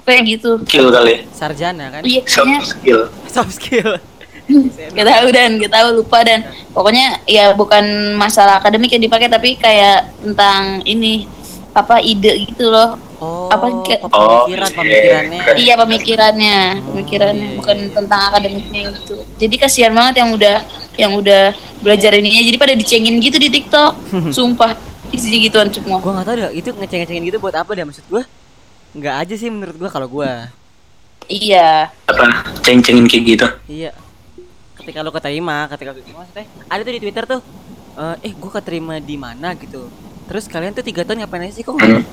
kayak 0.00 0.22
gitu 0.28 0.50
skill 0.62 0.88
kali 0.88 1.24
sarjana 1.30 1.84
kan? 1.90 2.00
iya 2.02 2.20
soft 2.22 2.34
kayaknya 2.38 2.60
skill 2.64 3.00
Soft 3.26 3.52
skill. 3.54 3.90
Gak 4.96 5.04
tahu 5.04 5.28
dan 5.28 5.60
gak 5.60 5.68
tahu 5.70 5.88
lupa 5.94 6.24
dan 6.24 6.40
pokoknya 6.72 7.20
ya 7.24 7.52
bukan 7.52 7.84
masalah 8.14 8.56
akademik 8.56 8.88
yang 8.88 9.02
dipakai 9.02 9.28
tapi 9.28 9.54
kayak 9.54 10.08
tentang 10.18 10.80
ini 10.82 11.28
apa 11.72 12.00
ide 12.00 12.46
gitu 12.46 12.68
loh 12.68 12.96
Oh, 13.18 13.50
Apa 13.50 13.66
kayak- 13.82 14.06
Oh, 14.06 14.46
pemikiran, 14.46 14.70
iya. 14.70 14.78
pemikirannya. 14.78 15.40
iya 15.58 15.74
pemikirannya 15.76 16.58
Oh, 16.78 16.94
pemikirannya 16.94 17.44
iya, 17.44 17.56
bukan 17.58 17.76
iya. 17.76 17.90
tentang 17.92 18.20
akademiknya 18.24 18.80
gitu 18.94 19.14
jadi 19.36 19.54
kasihan 19.58 19.90
banget 19.90 20.22
yang 20.22 20.30
udah 20.32 20.56
yang 20.94 21.12
udah 21.12 21.42
belajar 21.82 22.14
ininya 22.14 22.38
jadi 22.40 22.56
pada 22.56 22.72
dicengin 22.72 23.18
gitu 23.18 23.36
di 23.36 23.50
TikTok 23.50 23.92
sumpah 24.38 24.78
isinya 25.10 25.38
gituan 25.40 25.68
semua 25.68 25.98
Gua 25.98 26.14
nggak 26.14 26.24
tahu 26.24 26.36
dah 26.38 26.50
itu 26.52 26.70
ngeceng-ngecengin 26.70 27.22
gitu 27.26 27.38
buat 27.38 27.52
apa 27.52 27.68
dah 27.68 27.84
maksud 27.84 28.06
gua? 28.06 28.22
Nggak 28.92 29.14
aja 29.18 29.34
sih 29.34 29.48
menurut 29.48 29.76
gua 29.76 29.90
kalau 29.90 30.08
gua. 30.08 30.48
iya 31.26 31.92
apa 32.08 32.24
ceng-cengin 32.62 33.04
kayak 33.04 33.24
gitu 33.26 33.46
Iya. 33.68 33.92
Ketika 34.74 35.04
lu 35.04 35.10
keterima, 35.10 35.68
ketika 35.68 35.92
lu 35.92 36.00
maksudnya 36.08 36.48
ada 36.64 36.80
tuh 36.80 36.92
di 36.92 37.00
Twitter 37.00 37.24
tuh 37.26 37.40
eh 37.94 38.16
eh 38.22 38.32
gua 38.32 38.52
keterima 38.54 38.96
di 38.96 39.14
mana 39.14 39.52
gitu. 39.52 39.92
Terus 40.24 40.44
kalian 40.46 40.72
tuh 40.72 40.80
tiga 40.80 41.04
tahun 41.04 41.20
ngapain 41.20 41.44
aja 41.44 41.52
sih 41.52 41.62
kok? 41.62 41.74
nggak- 41.74 42.04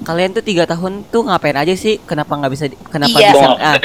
Kalian 0.00 0.30
tuh 0.30 0.40
tiga 0.40 0.64
tahun 0.64 1.04
tuh 1.06 1.24
ngapain 1.24 1.52
aja 1.54 1.72
sih? 1.74 1.96
Kenapa 1.98 2.32
nggak 2.34 2.52
bisa? 2.52 2.64
Kenapa 2.86 3.12
Iya. 3.14 3.30
bisa? 3.30 3.46
Ah, 3.56 3.76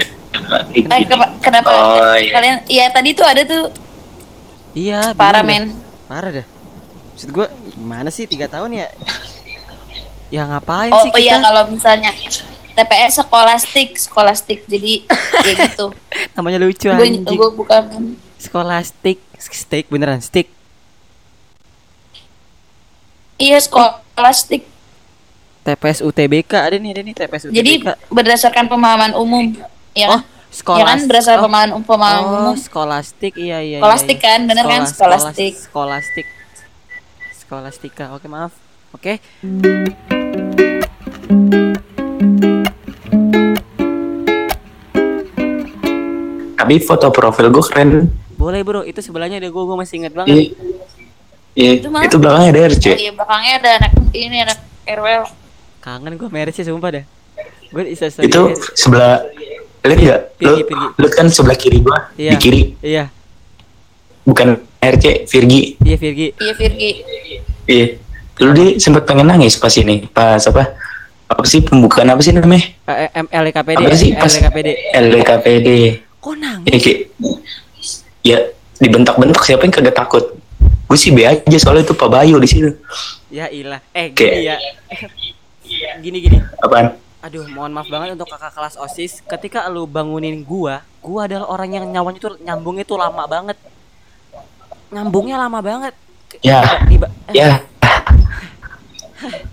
eh, 0.76 1.04
kepa- 1.06 1.34
kenapa 1.40 1.70
Oh, 1.70 2.16
iya. 2.16 2.32
kalian 2.34 2.56
iya 2.68 2.86
tadi 2.90 3.10
tuh 3.12 3.24
ada 3.24 3.42
tuh 3.44 3.72
iya. 4.74 5.12
parah 5.14 5.42
men 5.42 5.72
Parah 6.06 6.30
dah. 6.34 6.48
Maksud 7.14 7.30
gua 7.30 7.48
gimana 7.70 8.10
sih 8.10 8.26
tiga 8.26 8.46
tahun 8.46 8.76
ya? 8.76 8.88
Ya 10.34 10.50
ngapain 10.50 10.90
oh 10.90 11.06
sih 11.06 11.14
oh 11.14 11.20
iya 11.20 11.38
kita? 11.38 11.46
kalau 11.46 11.64
misalnya 11.70 12.10
TPS 12.74 13.22
skolastik 13.22 13.90
skolastik 13.96 14.60
jadi 14.66 15.06
ya 15.46 15.54
gitu 15.70 15.94
Namanya 16.36 16.58
lucu 16.58 16.90
gue 16.90 16.98
anjing. 16.98 17.22
gue 17.22 17.50
bukan 17.54 18.18
Scholastic, 18.36 19.24
steak 19.38 19.88
beneran 19.88 20.20
stick. 20.20 20.50
iya 23.36 23.56
skolastik 23.58 24.66
TPS 25.64 26.02
UTBK 26.02 26.52
ada 26.52 26.76
nih, 26.76 26.92
ada 26.92 27.02
nih 27.04 27.14
TPS 27.14 27.48
UTBK. 27.48 27.56
jadi 27.56 27.72
berdasarkan 28.10 28.68
pemahaman 28.68 29.16
umum 29.16 29.54
ya 29.94 30.10
oh, 30.10 30.20
kan 30.20 30.22
sekolah. 30.50 30.78
ya 30.78 30.86
kan 30.86 31.00
berdasarkan 31.08 31.42
pemahaman 31.42 31.70
pemahaman 31.84 32.24
Oh, 32.26 32.40
umum 32.42 32.56
skolastik 32.58 33.34
iya 33.38 33.62
iya. 33.62 33.80
Skolastik 33.80 34.18
iya, 34.18 34.26
iya. 34.26 34.34
kan, 34.34 34.40
bener 34.44 34.66
kan? 34.66 34.82
Sekolah- 34.84 35.20
Skolastik. 35.24 35.54
Skolastik. 35.56 36.28
Skolastika. 37.38 38.06
Oke, 38.12 38.28
maaf. 38.28 38.52
Oke. 38.94 39.18
Tapi 46.56 46.80
foto 46.80 47.12
profil 47.12 47.48
gue 47.50 47.64
keren 47.64 47.92
Boleh, 48.34 48.60
Bro. 48.60 48.84
Itu 48.84 49.00
sebelahnya 49.00 49.40
ada 49.40 49.48
gua, 49.48 49.64
gua 49.64 49.78
masih 49.80 50.04
ingat 50.04 50.12
Iya. 50.12 50.20
banget. 50.20 50.36
Iya, 51.54 51.72
Itu 51.80 51.88
mah. 51.88 52.02
itu 52.04 52.16
belakangnya 52.18 52.50
ada 52.50 52.62
RC. 52.66 52.86
oh, 52.86 52.98
iya 52.98 53.12
belakangnya 53.14 53.54
ada 53.56 53.70
anak 53.78 53.92
ini 54.12 54.38
anak 54.42 54.58
RWL 54.84 55.24
Kangen 55.80 56.14
gua 56.18 56.28
marriage 56.28 56.58
sih 56.58 56.66
sumpah 56.66 56.90
dah. 56.92 57.06
Gua 57.70 57.82
isa 57.86 58.10
Itu 58.10 58.42
sebelah 58.74 59.22
lihat 59.86 60.02
nggak? 60.02 60.22
Lu, 60.98 61.08
kan 61.10 61.30
sebelah 61.30 61.56
kiri 61.56 61.80
gua, 61.80 62.10
Iya. 62.16 62.32
di 62.32 62.38
kiri 62.38 62.62
Iya, 62.82 63.04
bukan 64.24 64.60
RC, 64.82 65.24
Virgi. 65.26 65.78
iya 65.80 65.96
Virgi. 65.96 66.28
iya 66.36 66.54
Virgi 66.54 66.92
Iya. 67.64 67.88
Dulu 68.34 68.52
dia 68.52 68.68
sempat 68.76 69.06
pengen 69.06 69.30
nangis 69.30 69.56
pas 69.56 69.72
ini, 69.72 70.10
pas 70.10 70.42
apa? 70.42 70.74
Apa 71.34 71.46
sih 71.50 71.66
pembukaan 71.66 72.14
apa 72.14 72.22
sih 72.22 72.30
namanya? 72.30 72.62
Eh, 72.86 73.10
M 73.18 73.26
LKPD. 73.26 73.78
Apa 73.82 73.98
sih 73.98 74.14
pas 74.14 74.30
LKPD. 74.30 74.70
LKPD. 74.94 75.70
Kok 76.22 76.36
nangis? 76.38 76.68
Ini 76.70 76.78
kayak 76.78 77.00
ya 78.22 78.38
dibentak-bentak 78.78 79.42
siapa 79.42 79.66
yang 79.66 79.74
kagak 79.74 79.98
takut? 79.98 80.38
Gue 80.86 80.98
sih 81.00 81.10
B 81.10 81.26
aja 81.26 81.58
soalnya 81.58 81.90
itu 81.90 81.98
Pak 81.98 82.06
Bayu 82.06 82.38
di 82.38 82.46
situ. 82.46 82.70
Ya 83.34 83.50
ilah. 83.50 83.82
Eh, 83.92 84.14
Kayak- 84.14 84.62
gini 85.66 85.82
ya. 85.82 85.92
Gini 85.98 86.18
gini. 86.22 86.38
Apaan? 86.62 86.94
Aduh, 87.24 87.50
mohon 87.50 87.74
maaf 87.74 87.90
banget 87.90 88.14
untuk 88.14 88.30
kakak 88.30 88.54
kelas 88.54 88.78
OSIS. 88.78 89.24
Ketika 89.26 89.66
lu 89.72 89.90
bangunin 89.90 90.44
gua, 90.44 90.86
gua 91.00 91.26
adalah 91.26 91.50
orang 91.50 91.72
yang 91.72 91.86
nyawanya 91.90 92.20
tuh 92.20 92.36
nyambungnya 92.38 92.86
tuh 92.86 93.00
lama 93.00 93.24
banget. 93.26 93.58
Nyambungnya 94.94 95.42
lama 95.42 95.60
banget. 95.64 95.96
Ya. 96.46 96.62
Tiba, 96.86 97.08
eh, 97.32 97.34
Ya. 97.34 97.58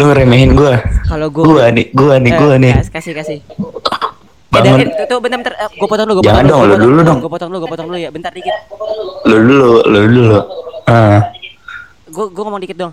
Lu 0.00 0.08
ngeremehin 0.08 0.56
gua. 0.56 0.80
kalau 1.04 1.28
gua 1.28 1.44
Gua 1.44 1.64
nih, 1.68 1.86
gua 1.92 2.16
nih, 2.16 2.32
Eh, 2.32 2.38
gua 2.40 2.54
nih. 2.56 2.72
kas- 2.72 2.88
kasih 2.90 3.12
kasih. 3.12 3.38
Eh, 3.38 4.50
Bangun. 4.50 4.88
tuh, 5.04 5.18
bentar 5.20 5.38
bentar, 5.38 5.54
Eh, 5.54 5.68
gua 5.76 5.86
potong 5.86 6.06
dulu, 6.08 6.14
gua 6.18 6.26
Jangan 6.26 6.44
dong, 6.48 6.60
lu 6.64 6.74
dulu 6.74 7.00
dong. 7.04 7.18
Gua 7.20 7.30
potong 7.30 7.48
dulu, 7.52 7.58
gua 7.60 7.70
potong 7.70 7.86
dulu 7.86 7.98
ya, 7.98 8.08
bentar 8.08 8.32
dikit. 8.32 8.56
Lu 9.22 9.36
dulu, 9.38 9.70
lu 9.84 9.98
dulu. 10.08 10.38
Ah. 10.86 11.20
Gua 12.08 12.26
gua 12.26 12.42
ngomong 12.48 12.64
dikit 12.64 12.80
dong. 12.80 12.92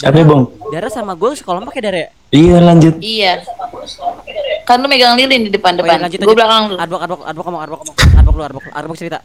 Apa 0.00 0.16
ya, 0.16 0.24
Bang? 0.24 0.42
Dara 0.68 0.88
sama 0.88 1.12
gua 1.14 1.30
sekolah 1.32 1.62
pakai 1.62 1.80
Dara 1.80 1.98
ya? 1.98 2.08
Iya, 2.30 2.56
lanjut. 2.58 2.94
iya 3.00 3.42
kan 4.62 4.78
lu 4.78 4.86
megang 4.86 5.18
lilin 5.18 5.42
di 5.42 5.50
depan 5.50 5.74
Oh, 5.74 5.82
depan 5.82 5.98
iya, 5.98 6.02
lanjut 6.06 6.18
gue 6.22 6.30
belakang 6.30 6.62
lu 6.70 6.74
Advok 6.78 7.00
advok 7.02 7.20
advok 7.26 7.44
ngomong 7.44 7.62
advok 7.66 7.80
ngomong 7.82 7.96
advok 8.14 8.34
lu 8.34 8.42
advok 8.44 8.62
advok 8.70 8.96
cerita. 8.96 9.18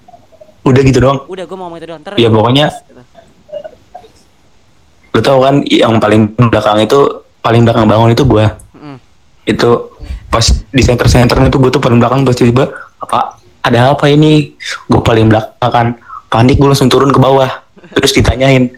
Udah 0.65 0.81
gitu 0.81 0.97
doang. 0.97 1.19
Udah 1.29 1.45
gua 1.45 1.53
mau 1.55 1.69
ngomong 1.69 1.77
itu 1.77 1.85
doang. 1.85 2.01
Ntar 2.01 2.17
Ya 2.17 2.29
pokoknya 2.33 2.65
lu 5.15 5.23
tau 5.23 5.39
kan 5.39 5.63
yang 5.63 5.95
paling 5.95 6.27
belakang 6.51 6.83
itu 6.83 7.23
paling 7.39 7.63
belakang 7.63 7.87
bangun 7.87 8.11
itu 8.11 8.27
gua. 8.27 8.51
Mm. 8.75 8.97
Itu 9.47 9.95
pas 10.27 10.43
di 10.51 10.83
center 10.83 11.07
center 11.07 11.39
itu 11.47 11.55
gua 11.55 11.71
tuh 11.71 11.79
paling 11.79 12.03
belakang 12.03 12.27
terus 12.27 12.35
tiba 12.35 12.67
apa 12.99 13.39
ada 13.63 13.95
apa 13.95 14.11
ini? 14.11 14.51
Gua 14.91 14.99
paling 14.99 15.31
belakang 15.31 15.71
kan 15.71 15.87
panik 16.27 16.59
gua 16.59 16.75
langsung 16.75 16.91
turun 16.91 17.15
ke 17.15 17.19
bawah. 17.23 17.47
Terus 17.95 18.11
ditanyain 18.11 18.75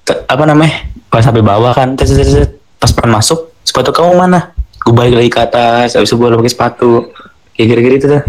"Ke- 0.00 0.24
apa 0.24 0.48
namanya? 0.48 0.88
Pas 1.12 1.20
sampai 1.20 1.44
bawah 1.44 1.76
kan 1.76 1.92
tes, 1.92 2.08
tes, 2.08 2.48
pas 2.80 2.90
pengen 2.96 3.20
masuk 3.20 3.52
sepatu 3.60 3.92
kamu 3.92 4.16
mana? 4.16 4.56
Gue 4.86 4.94
balik 4.94 5.18
lagi 5.18 5.30
ke 5.34 5.40
atas, 5.42 5.98
habis 5.98 6.06
itu 6.06 6.14
gue 6.14 6.30
pakai 6.30 6.52
sepatu. 6.52 7.10
Kayak 7.58 7.66
kira-kira 7.74 7.94
itu 7.98 8.06
tuh. 8.06 8.22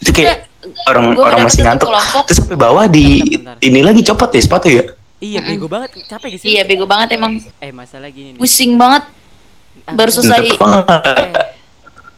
Itu 0.00 0.10
kayak 0.16 0.48
orang 0.88 1.12
Gua 1.12 1.24
orang 1.28 1.44
masih 1.44 1.60
ngantuk. 1.68 1.88
Terus 2.24 2.36
sampai 2.40 2.56
bawah 2.56 2.88
di 2.88 3.36
Bentar, 3.36 3.60
bentar. 3.60 3.66
ini 3.68 3.80
lagi 3.84 4.00
copot 4.08 4.28
deh 4.32 4.40
sepatu 4.40 4.66
ya. 4.72 4.84
Iya, 5.20 5.44
bego 5.44 5.68
banget. 5.68 5.90
Capek 6.02 6.30
sih? 6.34 6.48
iya 6.50 6.64
bego 6.64 6.84
banget 6.84 7.14
emang 7.14 7.36
Eh, 7.58 7.70
masalah 7.70 8.08
gini 8.08 8.34
nih. 8.34 8.40
pusing 8.40 8.74
banget 8.74 9.04
Ah, 9.82 9.94
baru 9.94 10.10
selesai 10.10 10.56
banget. 10.56 10.86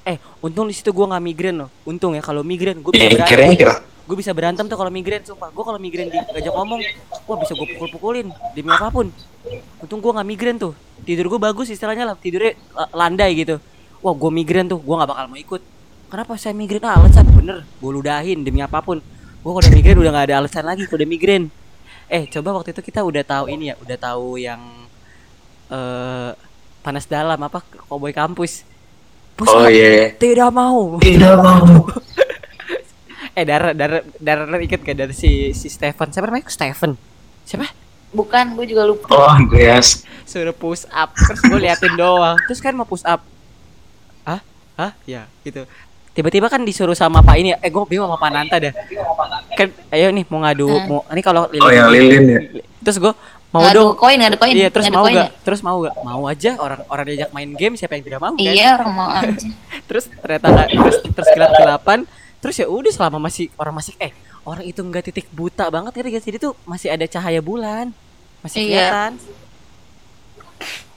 Eh, 0.05 0.17
untung 0.41 0.67
di 0.67 0.75
situ 0.75 0.91
gua 0.91 1.07
nggak 1.09 1.23
migrain 1.23 1.57
loh. 1.57 1.71
Untung 1.83 2.11
ya 2.13 2.21
kalau 2.21 2.43
migrain 2.43 2.79
gua 2.79 2.91
bisa 2.91 3.05
Eh, 3.05 3.11
berantem. 3.13 3.75
Gue 4.03 4.17
bisa 4.19 4.33
berantem 4.33 4.67
tuh 4.67 4.75
kalau 4.75 4.91
migrain 4.91 5.23
sumpah. 5.23 5.47
Gua 5.49 5.63
kalau 5.65 5.79
migrain 5.79 6.11
diajak 6.11 6.51
ngomong, 6.51 6.83
wah 7.23 7.37
bisa 7.39 7.53
gue 7.53 7.67
pukul-pukulin 7.69 8.27
demi 8.53 8.69
apa 8.69 8.89
pun. 8.89 9.07
Untung 9.79 9.99
gua 9.99 10.19
nggak 10.19 10.29
migrain 10.29 10.57
tuh. 10.57 10.75
Tidur 11.01 11.27
gua 11.29 11.41
bagus 11.45 11.69
istilahnya 11.69 12.03
lah, 12.05 12.17
tidurnya 12.17 12.55
la- 12.73 12.91
landai 13.01 13.31
gitu. 13.37 13.63
Wah, 13.99 14.11
gua 14.13 14.31
migrain 14.31 14.67
tuh, 14.67 14.77
gua 14.77 15.01
nggak 15.01 15.11
bakal 15.13 15.25
mau 15.29 15.39
ikut. 15.39 15.63
Kenapa 16.09 16.35
saya 16.35 16.51
migrain? 16.53 16.83
Ah, 16.83 16.99
alasan 16.99 17.25
bener, 17.27 17.63
gue 17.65 17.91
ludahin 17.91 18.43
demi 18.43 18.59
apa 18.59 18.79
pun. 18.79 18.99
Gua 19.39 19.51
kalau 19.53 19.63
udah 19.63 19.73
migrain 19.73 19.97
udah 19.97 20.11
nggak 20.11 20.27
ada 20.29 20.37
alasan 20.37 20.65
lagi 20.65 20.83
kalau 20.85 20.99
udah 20.99 21.09
migrain. 21.09 21.45
Eh, 22.13 22.29
coba 22.29 22.61
waktu 22.61 22.77
itu 22.77 22.85
kita 22.85 23.01
udah 23.01 23.25
tahu 23.25 23.49
ini 23.49 23.73
ya, 23.73 23.75
udah 23.81 23.97
tahu 23.97 24.37
yang 24.37 24.61
eh 25.73 26.31
panas 26.85 27.09
dalam 27.09 27.41
apa 27.41 27.65
Cowboy 27.89 28.13
kampus. 28.13 28.69
Push 29.33 29.49
Oh 29.49 29.65
iya. 29.65 30.13
Tidak 30.13 30.51
mau. 30.53 31.01
Tidak 31.01 31.37
mau. 31.41 31.65
Eh 33.33 33.49
Dara 33.49 33.73
Dara 33.73 34.05
Dara 34.21 34.45
ikut 34.61 34.85
gak? 34.85 34.93
Dari 34.93 35.17
si 35.17 35.57
si 35.57 35.73
Stephen. 35.73 36.13
Siapa 36.13 36.29
namanya? 36.29 36.53
Stephen. 36.53 37.01
Siapa? 37.49 37.65
Bukan 38.13 38.61
gue 38.61 38.69
juga 38.69 38.85
lupa. 38.85 39.09
Oh 39.09 39.25
Andreas. 39.25 40.05
suruh 40.29 40.55
push 40.55 40.85
up 40.93 41.17
terus 41.17 41.41
gue 41.41 41.61
liatin 41.65 41.97
doang. 41.97 42.37
Terus 42.45 42.61
kan 42.61 42.77
mau 42.77 42.85
push 42.85 43.01
up. 43.09 43.25
Ah 44.29 44.45
ah 44.77 44.93
ya 45.09 45.25
gitu 45.49 45.65
tiba-tiba 46.13 46.47
kan 46.47 46.61
disuruh 46.61 46.93
sama 46.93 47.21
Pak 47.21 47.37
ini 47.37 47.51
eh 47.55 47.69
gue 47.69 47.83
bingung 47.85 48.05
sama 48.05 48.17
Pak 48.17 48.31
Nanta 48.31 48.57
dah 48.59 48.73
kan 49.51 49.69
ayo 49.91 50.09
nih 50.11 50.25
mau 50.27 50.41
ngadu 50.41 50.69
Hmm. 50.69 50.87
mau 50.87 51.01
ini 51.09 51.21
kalau 51.21 51.49
Oh, 51.51 51.69
yang 51.69 51.89
lilin 51.89 52.23
ya? 52.27 52.41
terus 52.79 52.97
gue 52.97 53.13
mau 53.49 53.61
ngadu 53.61 53.81
dong. 53.83 53.97
koin 53.97 54.17
ngadu 54.17 54.37
koin 54.37 54.53
iya 54.55 54.69
terus 54.69 54.87
ngadu 54.87 54.95
mau 54.95 55.05
koin 55.05 55.15
gak 55.15 55.25
ya? 55.25 55.41
terus 55.41 55.61
mau 55.61 55.77
gak 55.79 55.95
mau 55.99 56.23
aja 56.25 56.51
orang 56.57 56.81
orang 56.87 57.05
diajak 57.07 57.31
main 57.31 57.51
game 57.51 57.75
siapa 57.75 57.93
yang 57.95 58.05
tidak 58.07 58.21
mau 58.21 58.33
kan? 58.35 58.41
Iya 58.43 58.69
orang 58.75 58.91
mau 58.91 59.09
aja. 59.09 59.49
Terus 59.89 60.05
ternyata 60.15 60.47
nggak 60.49 60.69
terus 60.71 60.97
terus 61.07 61.29
gelap 61.31 61.53
gelapan. 61.55 61.99
Terus 62.39 62.57
ya 62.57 62.67
udah 62.67 62.89
selama 62.91 63.19
masih 63.23 63.53
orang 63.55 63.75
masih 63.75 63.93
eh 63.99 64.09
orang 64.43 64.65
itu 64.65 64.81
nggak 64.81 65.05
titik 65.07 65.27
buta 65.29 65.69
banget 65.69 65.93
gak 65.93 66.17
sih? 66.19 66.31
Dia 66.31 66.41
tuh 66.43 66.57
masih 66.63 66.89
ada 66.89 67.05
cahaya 67.05 67.41
bulan. 67.41 67.93
Masih 68.41 68.61
Iya. 68.63 68.89
kelihatan. 68.89 69.13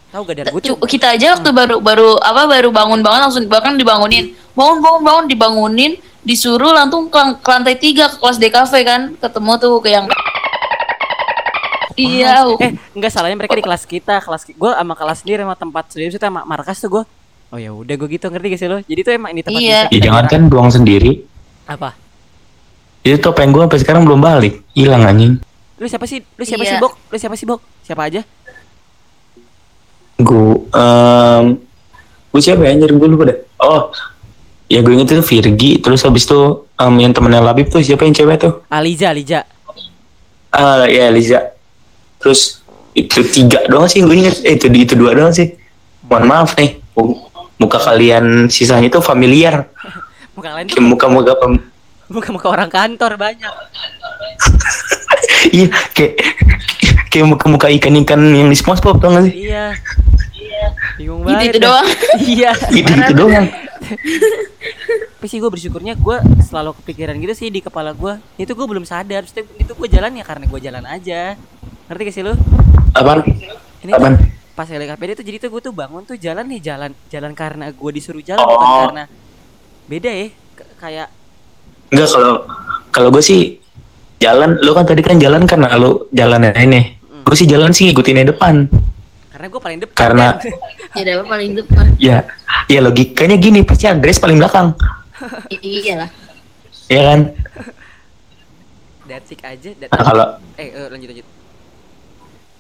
Tahu 0.08 0.22
gak 0.24 0.36
dar 0.38 0.46
gue 0.48 0.62
tuh 0.62 0.76
Cu- 0.76 0.88
kita 0.88 1.12
aja 1.12 1.36
waktu 1.36 1.50
baru 1.52 1.76
baru 1.82 2.10
apa 2.18 2.42
baru 2.46 2.70
bangun 2.72 3.00
bangun 3.00 3.22
langsung 3.22 3.44
bahkan 3.46 3.76
dibangunin 3.76 4.32
bangun 4.56 4.80
bangun 4.80 5.02
bangun 5.02 5.26
dibangunin 5.28 5.92
disuruh 6.22 6.72
langsung 6.72 7.06
ke, 7.06 7.20
ke 7.38 7.50
lantai 7.50 7.76
tiga 7.76 8.08
ke 8.08 8.18
kelas 8.18 8.38
DKV 8.38 8.74
kan 8.82 9.02
ketemu 9.16 9.52
tuh 9.58 9.74
ke 9.78 9.90
yang 9.90 10.06
iya 11.96 12.44
eh 12.58 12.72
enggak 12.92 13.08
salahnya 13.10 13.36
mereka 13.36 13.54
di 13.54 13.64
kelas 13.64 13.84
kita 13.84 14.20
kelas 14.20 14.48
gue 14.48 14.72
sama 14.74 14.94
kelas 14.94 15.18
sendiri 15.22 15.40
sama 15.42 15.56
tempat 15.56 15.84
sendiri 15.88 16.10
itu 16.10 16.18
sama 16.18 16.44
markas 16.44 16.78
tuh 16.78 16.90
gue 16.90 17.04
oh 17.46 17.58
ya 17.58 17.72
udah 17.72 17.94
gue 17.94 18.08
gitu 18.10 18.28
ngerti 18.28 18.48
gak 18.50 18.60
sih 18.60 18.68
lo 18.68 18.78
jadi 18.82 19.02
tuh 19.02 19.12
emang 19.14 19.32
ini 19.32 19.42
tempat 19.42 19.60
Iya. 19.60 19.70
bisa 19.70 19.80
Ya 19.82 19.92
kita 19.94 20.06
jangan 20.06 20.26
kan 20.26 20.42
buang 20.46 20.70
sendiri. 20.70 21.12
apa 21.66 21.90
Itu 23.00 23.22
topeng 23.22 23.50
gue 23.50 23.62
sampai 23.62 23.78
sekarang 23.78 24.02
belum 24.02 24.18
balik. 24.18 24.66
Hilang 24.72 25.06
anjing. 25.06 25.38
lu 25.76 25.86
siapa 25.86 26.04
sih 26.06 26.24
lu 26.26 26.42
siapa 26.42 26.64
Iya. 26.64 26.72
sih 26.72 26.78
bok 26.80 26.94
lu 27.06 27.18
siapa 27.18 27.36
sih 27.36 27.46
bok 27.46 27.62
siapa 27.82 28.02
aja 28.04 28.22
Gue 30.16 30.64
um, 30.66 31.44
gue 32.30 32.42
siapa 32.42 32.62
ya 32.62 32.72
anjir 32.72 32.90
gue 32.90 33.06
lupa 33.06 33.24
deh. 33.26 33.38
Oh. 33.58 33.92
Ya 34.66 34.80
gue 34.80 34.92
inget 34.92 35.10
itu 35.10 35.22
Virgi 35.22 35.78
terus 35.78 36.02
habis 36.02 36.24
itu 36.24 36.40
em, 36.74 36.94
yang 37.00 37.12
temennya 37.12 37.38
Labib 37.40 37.68
tuh 37.68 37.80
siapa 37.80 38.02
yang 38.02 38.14
cewek 38.14 38.38
tuh? 38.40 38.54
Aliza 38.68 39.10
Aliza 39.10 39.46
Ah 40.50 40.84
ya 40.84 41.10
Liza. 41.10 41.52
Terus 42.18 42.64
itu 42.94 43.20
tiga 43.28 43.62
doang 43.66 43.86
sih 43.86 44.00
gue 44.00 44.16
inget. 44.16 44.40
Eh, 44.42 44.56
itu 44.56 44.66
itu 44.70 44.96
dua 44.96 45.12
doang 45.12 45.30
sih. 45.30 45.52
Mohon 46.02 46.26
maaf 46.26 46.56
nih. 46.56 46.80
Mu- 46.94 47.28
Muka 47.56 47.78
kalian 47.78 48.48
sisanya 48.48 48.90
tuh 48.90 49.00
familiar. 49.00 49.68
muka 50.36 50.50
kalian 50.50 50.66
tuh 50.66 50.76
Kayak 50.76 50.88
muka-muka 50.90 51.34
pem 51.36 51.54
muka 52.06 52.30
muka 52.30 52.48
orang 52.50 52.68
kantor 52.68 53.16
banyak 53.16 53.50
Iya, 55.52 55.68
kayak 55.90 56.14
kayak 57.08 57.26
muka-muka 57.26 57.68
ikan-ikan 57.72 58.20
yang 58.28 58.46
di 58.46 58.54
SpongeBob 58.54 59.00
tau 59.00 59.10
gak 59.10 59.26
sih? 59.26 59.48
iya 59.48 59.72
bingung 60.96 61.22
Gitu- 61.22 61.30
banget 61.30 61.48
itu 61.48 61.60
doang. 61.60 61.88
iya 62.36 62.52
Itu 62.70 62.92
itu 62.92 63.14
doang. 63.16 63.46
tapi 65.16 65.28
sih 65.28 65.38
gue 65.38 65.48
bersyukurnya 65.48 65.94
gue 65.96 66.18
selalu 66.42 66.78
kepikiran 66.80 67.16
gitu 67.18 67.34
sih 67.34 67.48
di 67.48 67.60
kepala 67.60 67.92
gue 67.92 68.18
itu 68.38 68.52
gue 68.52 68.66
belum 68.66 68.84
sadar 68.84 69.24
Maksudnya 69.24 69.46
itu 69.58 69.72
gue 69.72 69.88
jalan 69.90 70.12
ya 70.12 70.24
karena 70.24 70.46
gue 70.46 70.60
jalan 70.60 70.84
aja 70.84 71.22
ngerti 71.86 72.02
gak 72.04 72.14
sih 72.14 72.24
lu 72.24 72.34
Apaan? 72.92 73.20
ini 73.82 73.90
tuh 73.90 73.98
Apaan? 73.98 74.16
pas 74.52 74.66
LKPD 74.66 75.10
tuh 75.16 75.26
jadi 75.26 75.38
tuh 75.38 75.50
gue 75.50 75.62
tuh 75.62 75.74
bangun 75.74 76.04
tuh 76.04 76.16
jalan 76.16 76.46
nih 76.46 76.62
jalan 76.64 76.92
jalan 77.08 77.32
karena 77.34 77.70
gue 77.70 77.92
disuruh 77.92 78.22
jalan 78.22 78.40
Oh. 78.40 78.52
bukan 78.52 78.70
karena 78.88 79.04
beda 79.86 80.10
ya 80.10 80.28
K- 80.32 80.72
kayak 80.78 81.08
Enggak 81.86 82.10
kalau 82.10 82.36
kalau 82.90 83.10
gue 83.10 83.22
sih 83.22 83.42
jalan, 84.18 84.58
lu 84.58 84.72
kan 84.72 84.84
tadi 84.84 85.04
kan 85.04 85.20
jalan 85.20 85.46
karena 85.46 85.70
lu 85.76 86.10
jalan 86.10 86.50
ini. 86.50 86.98
Gue 87.22 87.36
sih 87.36 87.46
jalan 87.46 87.70
sih 87.70 87.86
ngikutin 87.86 88.16
yang 88.18 88.30
depan. 88.32 88.66
Karena 89.36 89.52
gue 89.52 89.60
paling 89.60 89.80
depan 89.84 89.98
Karena- 90.00 90.32
kan. 90.34 90.48
ya 90.96 91.04
dapat 91.04 91.26
paling 91.28 91.52
depan 91.54 91.86
Ya, 92.00 92.18
ya 92.66 92.80
logikanya 92.80 93.36
gini 93.36 93.62
pasti 93.62 93.84
Andres 93.84 94.16
paling 94.16 94.40
belakang. 94.40 94.72
I- 95.52 95.60
iyalah 95.84 96.08
Ya 96.88 97.02
kan? 97.04 97.20
Datsik 99.06 99.44
aja 99.44 99.70
dat- 99.76 99.92
Nah 99.92 100.02
kalau 100.02 100.26
eh 100.56 100.72
eh, 100.72 100.88
lanjut 100.88 101.10
lanjut 101.12 101.28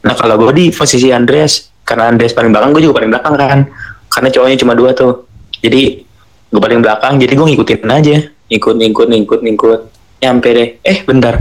nah 0.03 0.13
kalau 0.13 0.37
gue 0.37 0.51
di 0.53 0.65
posisi 0.69 1.09
Andres 1.09 1.73
karena 1.81 2.05
Andres 2.07 2.29
paling 2.29 2.51
belakang 2.51 2.69
gue 2.71 2.83
juga 2.83 2.99
paling 2.99 3.09
belakang 3.09 3.33
kan. 3.33 3.59
Karena 4.05 4.29
cowoknya 4.29 4.57
cuma 4.57 4.73
dua 4.73 4.91
tuh. 4.91 5.25
Jadi 5.57 6.03
gue 6.45 6.61
paling 6.61 6.77
belakang 6.79 7.17
jadi 7.17 7.31
gue 7.31 7.45
ngikutin 7.47 7.87
aja. 7.87 8.15
Ikut 8.47 8.75
ngikut 8.75 9.07
ngikut 9.07 9.39
ngikut 9.41 9.79
nyampe 10.19 10.49
deh. 10.51 10.69
Eh 10.81 11.01
bentar. 11.01 11.39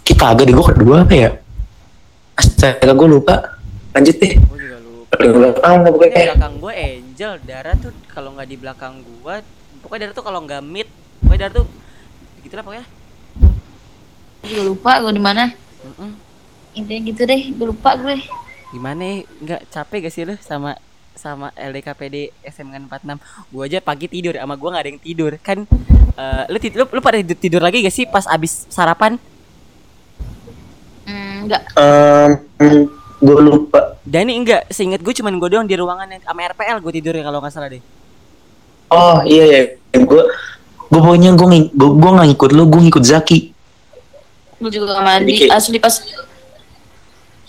Kita 0.00 0.32
agak 0.32 0.48
di 0.48 0.52
gue 0.52 0.64
kedua 0.64 1.04
apa 1.04 1.14
ya? 1.14 1.30
Astaga 2.34 2.90
gue 2.90 3.06
lupa. 3.06 3.58
Lanjut 3.92 4.16
deh. 4.18 4.34
Paling 5.22 5.34
belakang 5.38 5.74
pokoknya. 5.86 6.10
di 6.18 6.26
belakang 6.26 6.52
gue 6.58 6.72
Angel, 6.74 7.32
Dara 7.46 7.72
tuh 7.78 7.92
kalau 8.10 8.34
nggak 8.34 8.48
di 8.50 8.56
belakang 8.58 8.94
gue, 9.06 9.34
pokoknya 9.80 10.10
Dara 10.10 10.12
tuh 10.18 10.24
kalau 10.26 10.40
nggak 10.42 10.62
mid, 10.66 10.88
pokoknya 11.22 11.40
Dara 11.46 11.52
tuh 11.62 11.66
gitulah 12.42 12.64
pokoknya. 12.66 12.86
gue 14.42 14.62
lupa 14.66 14.98
gue 14.98 15.12
di 15.14 15.22
mana 15.22 15.54
Mm-mm. 15.86 16.10
intinya 16.74 17.00
gitu 17.06 17.22
deh 17.22 17.42
gue 17.54 17.66
lupa 17.70 17.94
gue 17.94 18.18
Gimana? 18.74 19.22
Nggak 19.38 19.70
capek 19.70 20.08
gak 20.08 20.12
sih 20.12 20.24
lu 20.26 20.34
sama 20.42 20.74
sama 21.14 21.52
LDKPD 21.54 22.32
SMN 22.42 22.88
46 22.90 23.20
Gue 23.52 23.62
aja 23.68 23.78
pagi 23.84 24.08
tidur 24.10 24.34
sama 24.34 24.56
gue 24.58 24.68
nggak 24.72 24.82
ada 24.82 24.90
yang 24.90 25.02
tidur 25.02 25.32
kan 25.38 25.62
eh, 26.18 26.44
lu, 26.50 26.58
tid- 26.58 26.74
lu 26.74 26.84
lu 26.90 27.00
pada 27.04 27.20
tidur, 27.22 27.38
tidur 27.38 27.62
lagi 27.62 27.84
gak 27.86 27.94
sih 27.94 28.08
pas 28.08 28.26
abis 28.26 28.66
sarapan 28.66 29.14
hmm, 31.06 31.46
enggak 31.46 31.62
gue 33.22 33.36
lupa. 33.38 33.94
dan 34.02 34.26
ini 34.26 34.42
enggak 34.42 34.66
seingat 34.68 34.98
gue 34.98 35.14
cuman 35.14 35.38
gue 35.38 35.48
doang 35.48 35.62
di 35.62 35.72
ruangan 35.72 36.10
yang 36.10 36.20
sama 36.20 36.42
RPL 36.48 36.78
gue 36.80 36.92
tidur 36.92 37.14
kalau 37.16 37.38
nggak 37.38 37.50
salah 37.50 37.70
deh 37.70 37.82
Oh 38.90 39.24
iya 39.24 39.44
ya. 39.46 39.60
Gue 39.94 40.20
gue 40.84 41.00
pokoknya 41.00 41.32
gue 41.32 41.46
gue 41.70 41.90
gue 41.94 42.10
nggak 42.12 42.26
ngikut 42.28 42.50
lu, 42.50 42.62
gue 42.66 42.80
ngikut 42.84 43.00
Zaki. 43.02 43.38
gue 44.58 44.70
juga 44.70 44.92
gak 44.92 45.02
mandi 45.02 45.32
kayak- 45.40 45.54
asli 45.54 45.78
pas 45.78 45.94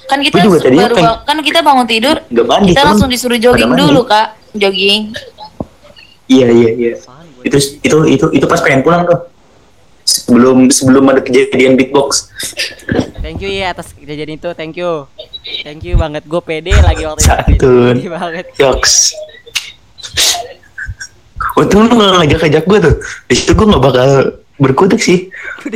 kan 0.04 0.20
kita 0.20 0.40
juga 0.42 0.58
tadinya 0.60 0.84
baru 0.84 0.96
pengen- 0.96 1.10
bang- 1.10 1.22
kan 1.24 1.38
kita 1.42 1.60
bangun 1.60 1.86
tidur 1.86 2.16
Gak 2.24 2.46
mandi. 2.46 2.70
kita 2.70 2.82
langsung 2.86 3.08
disuruh 3.08 3.36
jogging 3.36 3.68
pada 3.68 3.76
mandi. 3.76 3.84
dulu 3.88 4.02
kak 4.04 4.28
jogging 4.54 5.02
Iya 6.26 6.48
iya 6.50 6.70
iya. 6.72 6.92
Itu 7.42 7.58
itu 7.82 7.98
itu 8.08 8.26
itu 8.32 8.46
pas 8.46 8.58
pengen 8.58 8.80
pulang 8.80 9.04
tuh. 9.04 9.28
Sebelum 10.04 10.68
sebelum 10.70 11.04
ada 11.06 11.20
kejadian 11.20 11.76
beatbox. 11.76 12.32
Thank 13.20 13.40
you 13.40 13.50
ya 13.50 13.70
atas 13.70 13.92
kejadian 13.92 14.32
itu, 14.34 14.50
thank 14.54 14.74
you. 14.74 15.04
Thank 15.44 15.84
you 15.84 15.96
banget, 15.96 16.24
gue 16.24 16.40
pede 16.40 16.72
lagi 16.72 17.04
waktu 17.04 17.20
itu. 17.20 17.28
Santun. 17.60 17.96
Banget. 18.08 18.46
Yoks. 18.56 19.12
Untung 21.54 21.86
lu 21.86 21.94
gak 21.94 22.24
ngajak-ngajak 22.24 22.64
gue 22.64 22.80
tuh. 22.80 22.96
Di 23.28 23.36
situ 23.36 23.52
gue 23.52 23.68
gak 23.68 23.84
bakal 23.84 24.10
berkutik 24.56 24.98
sih. 24.98 25.28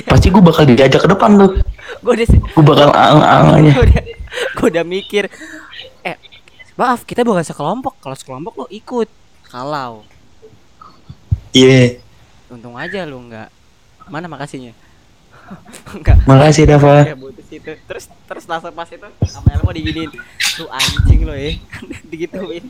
Pasti 0.08 0.32
gue 0.32 0.40
bakal 0.40 0.64
diajak 0.66 1.04
ke 1.04 1.10
depan 1.10 1.36
tuh. 1.36 1.52
Gue 2.00 2.14
udah, 2.16 2.28
Gue 2.28 2.64
bakal 2.64 2.90
ang-ang 2.96 3.46
aja. 3.60 3.72
gue 3.76 3.86
udah, 3.86 4.04
udah 4.64 4.84
mikir. 4.84 5.28
Eh, 6.02 6.16
maaf 6.74 7.04
kita 7.04 7.28
bukan 7.28 7.44
sekelompok. 7.44 8.00
Kalau 8.00 8.16
sekelompok 8.16 8.54
lo 8.56 8.66
ikut. 8.72 9.10
Kalau, 9.48 10.04
Iya. 11.52 12.00
untung 12.48 12.76
aja 12.76 13.04
lu 13.04 13.20
nggak. 13.24 13.48
Mana 14.08 14.28
makasihnya? 14.28 14.72
Enggak. 15.96 16.18
Makasih 16.28 16.68
Dava. 16.68 17.04
Ya 17.04 17.16
butuh 17.16 17.44
situ. 17.48 17.72
Terus 17.88 18.12
terus 18.12 18.46
langsung 18.48 18.76
pas 18.76 18.90
itu 18.92 19.08
sama 19.28 19.48
Elmo 19.56 19.72
diginiin. 19.72 20.12
Lu 20.60 20.66
anjing 20.68 21.20
lo 21.24 21.36
ya. 21.36 21.56
Digituin. 22.12 22.66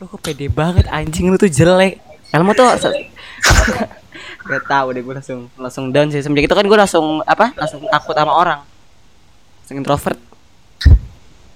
Lu 0.00 0.04
kok 0.08 0.20
pede 0.20 0.46
banget 0.52 0.86
anjing 0.92 1.32
lu 1.32 1.36
tuh 1.40 1.48
jelek. 1.48 2.00
Elmo 2.30 2.54
tuh 2.54 2.68
Gak 4.40 4.64
tahu 4.66 4.96
deh 4.96 5.02
gue 5.04 5.14
langsung 5.14 5.46
langsung 5.54 5.84
down 5.94 6.08
sih 6.10 6.24
semenjak 6.24 6.50
itu 6.50 6.56
kan 6.56 6.66
gue 6.66 6.78
langsung 6.78 7.22
apa 7.22 7.52
langsung 7.54 7.84
takut 7.86 8.16
sama 8.16 8.32
orang 8.34 8.60
langsung 9.62 9.76
introvert 9.78 10.18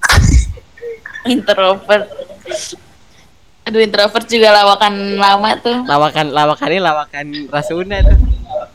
introvert 1.35 2.07
aduh 3.65 3.81
introvert 3.81 4.27
juga 4.29 4.53
lawakan 4.53 5.17
lama 5.17 5.51
tuh 5.59 5.77
lawakan 5.89 6.27
lawakan 6.31 6.69
ini 6.71 6.81
lawakan 6.85 7.27
Rasuna 7.49 7.97
tuh 8.05 8.19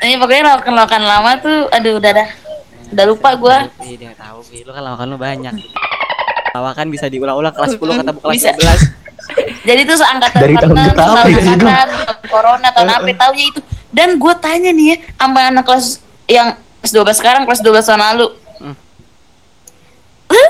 ini 0.02 0.16
pokoknya 0.16 0.44
lawakan 0.48 0.74
lawakan 0.74 1.02
lama 1.04 1.32
tuh 1.38 1.58
aduh 1.70 1.98
udah 1.98 2.12
dah. 2.14 2.30
Udah 2.90 3.06
lupa 3.06 3.30
gue 3.34 3.58
Iya 3.84 3.96
dia 4.00 4.12
tahu 4.16 4.40
Bi. 4.48 4.64
lu 4.64 4.72
kan 4.72 4.82
lawakan 4.82 5.06
lu 5.08 5.18
banyak. 5.18 5.54
Lawakan 6.50 6.86
bisa 6.90 7.06
diulang-ulang 7.06 7.52
kelas 7.52 7.76
10 7.76 8.00
ketemu 8.00 8.20
kelas 8.20 8.34
Bisa. 8.34 8.52
11 8.56 8.98
jadi 9.68 9.82
tuh 9.84 9.96
seangkatan 9.96 10.40
Dari 10.42 10.56
tahun 10.56 10.72
ke 10.72 10.74
tahun. 10.74 10.96
tahun 10.98 11.18
angkatan 11.54 11.88
tahun 12.02 12.18
corona 12.26 12.68
tahun 12.72 12.90
apa 12.90 13.12
taunya 13.16 13.46
itu. 13.46 13.60
Dan 13.90 14.10
gue 14.16 14.34
tanya 14.38 14.72
nih 14.72 14.86
ya 14.88 14.98
sama 15.16 15.40
anak 15.46 15.64
kelas 15.64 15.88
yang 16.26 16.48
kelas 16.80 16.94
12 16.96 17.14
sekarang 17.16 17.42
kelas 17.44 17.62
12 17.62 17.86
tahun 17.86 18.02
lalu 18.04 18.28
Hmm. 18.60 18.76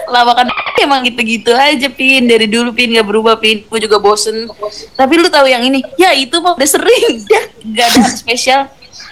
lawakan 0.10 0.48
emang 0.84 1.04
gitu-gitu 1.04 1.52
aja 1.52 1.88
pin. 1.90 2.24
Dari 2.24 2.46
dulu 2.46 2.72
pin 2.72 2.90
gak 2.90 3.04
berubah 3.04 3.36
pin. 3.36 3.64
Gue 3.64 3.80
juga 3.80 3.96
bosen. 3.98 4.48
Tapi 4.94 5.14
lu 5.16 5.28
tahu 5.28 5.46
yang 5.46 5.62
ini? 5.62 5.80
Ya 5.96 6.12
itu 6.12 6.36
mah 6.38 6.54
udah 6.54 6.70
sering. 6.70 7.24
Ya 7.32 7.42
gak 7.84 7.88
ada 7.90 8.02
spesial 8.08 8.62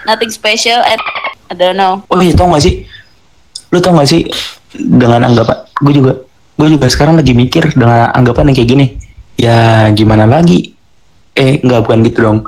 nothing 0.05 0.29
special 0.29 0.77
at 0.83 0.99
I 1.49 1.55
don't 1.55 1.79
know 1.79 2.03
Oh 2.11 2.19
iya 2.21 2.35
tau 2.35 2.51
gak 2.51 2.61
sih? 2.61 2.85
Lu 3.71 3.79
tau 3.79 3.95
gak 3.97 4.09
sih 4.09 4.27
dengan 4.75 5.25
anggapan 5.25 5.57
gue 5.81 5.93
juga 5.93 6.11
gue 6.57 6.67
juga 6.73 6.85
sekarang 6.89 7.15
lagi 7.17 7.33
mikir 7.37 7.73
dengan 7.77 8.09
anggapan 8.13 8.51
yang 8.51 8.57
kayak 8.57 8.69
gini. 8.69 8.85
Ya 9.37 9.87
gimana 9.93 10.25
lagi? 10.25 10.73
Eh 11.37 11.61
nggak 11.61 11.85
bukan 11.85 12.01
gitu 12.01 12.25
dong. 12.25 12.39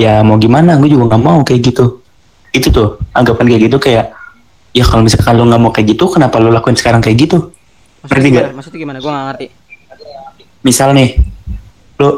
Ya 0.00 0.24
mau 0.24 0.40
gimana? 0.40 0.80
Gue 0.80 0.88
juga 0.88 1.12
nggak 1.12 1.22
mau 1.22 1.44
kayak 1.44 1.60
gitu. 1.68 2.00
Itu 2.56 2.72
tuh 2.72 2.96
anggapan 3.12 3.44
kayak 3.52 3.62
gitu 3.68 3.76
kayak 3.76 4.16
ya 4.72 4.84
kalau 4.86 5.02
misalkan 5.04 5.34
lu 5.36 5.44
nggak 5.50 5.60
mau 5.60 5.72
kayak 5.74 5.98
gitu, 5.98 6.06
kenapa 6.08 6.38
lu 6.38 6.48
lakuin 6.54 6.78
sekarang 6.78 7.02
kayak 7.02 7.26
gitu? 7.26 7.50
maksudnya 8.00 8.16
Ngerti 8.16 8.28
gimana? 8.30 8.40
nggak? 8.40 8.54
maksudnya 8.56 8.78
gimana 8.80 8.98
gue 9.02 9.10
gak 9.10 9.26
ngerti 9.28 9.46
Misal 10.60 10.88
nih, 10.92 11.10
lu 12.00 12.08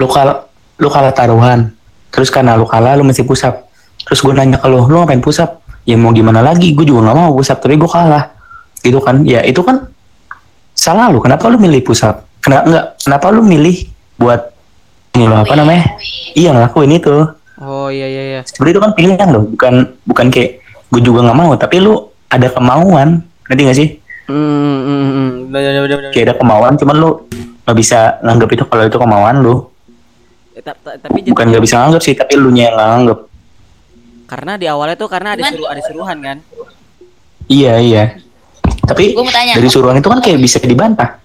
lu 0.00 0.06
kalah 0.08 0.48
lu 0.80 0.88
kalah 0.88 1.12
taruhan, 1.12 1.72
terus 2.10 2.28
karena 2.28 2.58
lu 2.58 2.66
kalah 2.66 2.98
lu 2.98 3.06
mesti 3.06 3.22
pusap. 3.26 3.66
Terus 4.06 4.20
gue 4.22 4.32
nanya 4.34 4.58
ke 4.58 4.66
lu, 4.66 4.84
lu 4.86 5.00
ngapain 5.00 5.22
pusap? 5.22 5.62
Ya 5.88 5.96
mau 5.96 6.10
gimana 6.10 6.44
lagi? 6.44 6.74
Gue 6.74 6.84
juga 6.84 7.10
nggak 7.10 7.16
mau 7.16 7.30
pusap, 7.32 7.62
tapi 7.62 7.78
gue 7.78 7.90
kalah. 7.90 8.34
Gitu 8.82 8.98
kan? 8.98 9.22
Ya 9.24 9.42
itu 9.46 9.60
kan 9.62 9.88
salah 10.74 11.08
lu. 11.12 11.22
Kenapa 11.22 11.46
lu 11.46 11.56
milih 11.60 11.84
pusap? 11.84 12.30
kenapa 12.40 12.64
enggak 12.66 12.84
kenapa 13.04 13.26
lu 13.30 13.42
milih 13.44 13.76
buat 14.16 14.40
ini 15.16 15.24
lo 15.28 15.36
apa 15.44 15.54
namanya 15.56 15.84
iya 16.32 16.50
ngelakuin 16.56 16.92
itu 16.96 17.16
oh 17.60 17.88
iya 17.92 18.06
iya 18.08 18.22
iya 18.36 18.40
sebenarnya 18.48 18.74
itu 18.74 18.82
kan 18.82 18.92
pilihan 18.96 19.28
loh 19.28 19.44
bukan 19.44 19.74
bukan 20.08 20.26
kayak 20.32 20.64
gue 20.90 21.00
juga 21.04 21.28
nggak 21.28 21.38
mau 21.38 21.52
tapi 21.54 21.76
lu 21.84 22.08
ada 22.32 22.48
kemauan 22.48 23.20
nanti 23.46 23.60
gak 23.62 23.78
sih 23.78 23.88
hmm, 24.26 24.80
hmm, 24.80 25.08
hmm. 25.12 25.28
Bener. 25.52 26.10
kayak 26.10 26.24
ada 26.32 26.34
kemauan 26.40 26.74
cuman 26.80 26.96
lu 26.96 27.10
nggak 27.68 27.76
bisa 27.76 28.18
nganggap 28.24 28.48
itu 28.56 28.64
kalau 28.66 28.84
itu 28.88 28.98
kemauan 28.98 29.36
lu 29.44 29.68
tapi 30.64 31.18
bukan 31.30 31.46
nggak 31.50 31.62
bisa 31.64 31.74
nganggap 31.80 32.02
sih 32.02 32.14
tapi 32.16 32.36
lu 32.36 32.52
nya 32.52 32.72
nganggap 32.72 33.30
karena 34.30 34.54
di 34.54 34.66
awalnya 34.70 34.94
tuh 34.94 35.10
karena 35.10 35.34
ada 35.34 35.42
suruh 35.50 35.66
ada 35.66 35.82
suruhan 35.82 36.18
kan? 36.22 36.38
Iya 37.50 37.74
iya. 37.82 38.04
Tapi 38.86 39.18
dari 39.58 39.68
suruhan 39.68 39.98
itu 39.98 40.06
kan 40.06 40.22
kayak 40.22 40.38
bisa 40.38 40.62
dibantah 40.62 41.18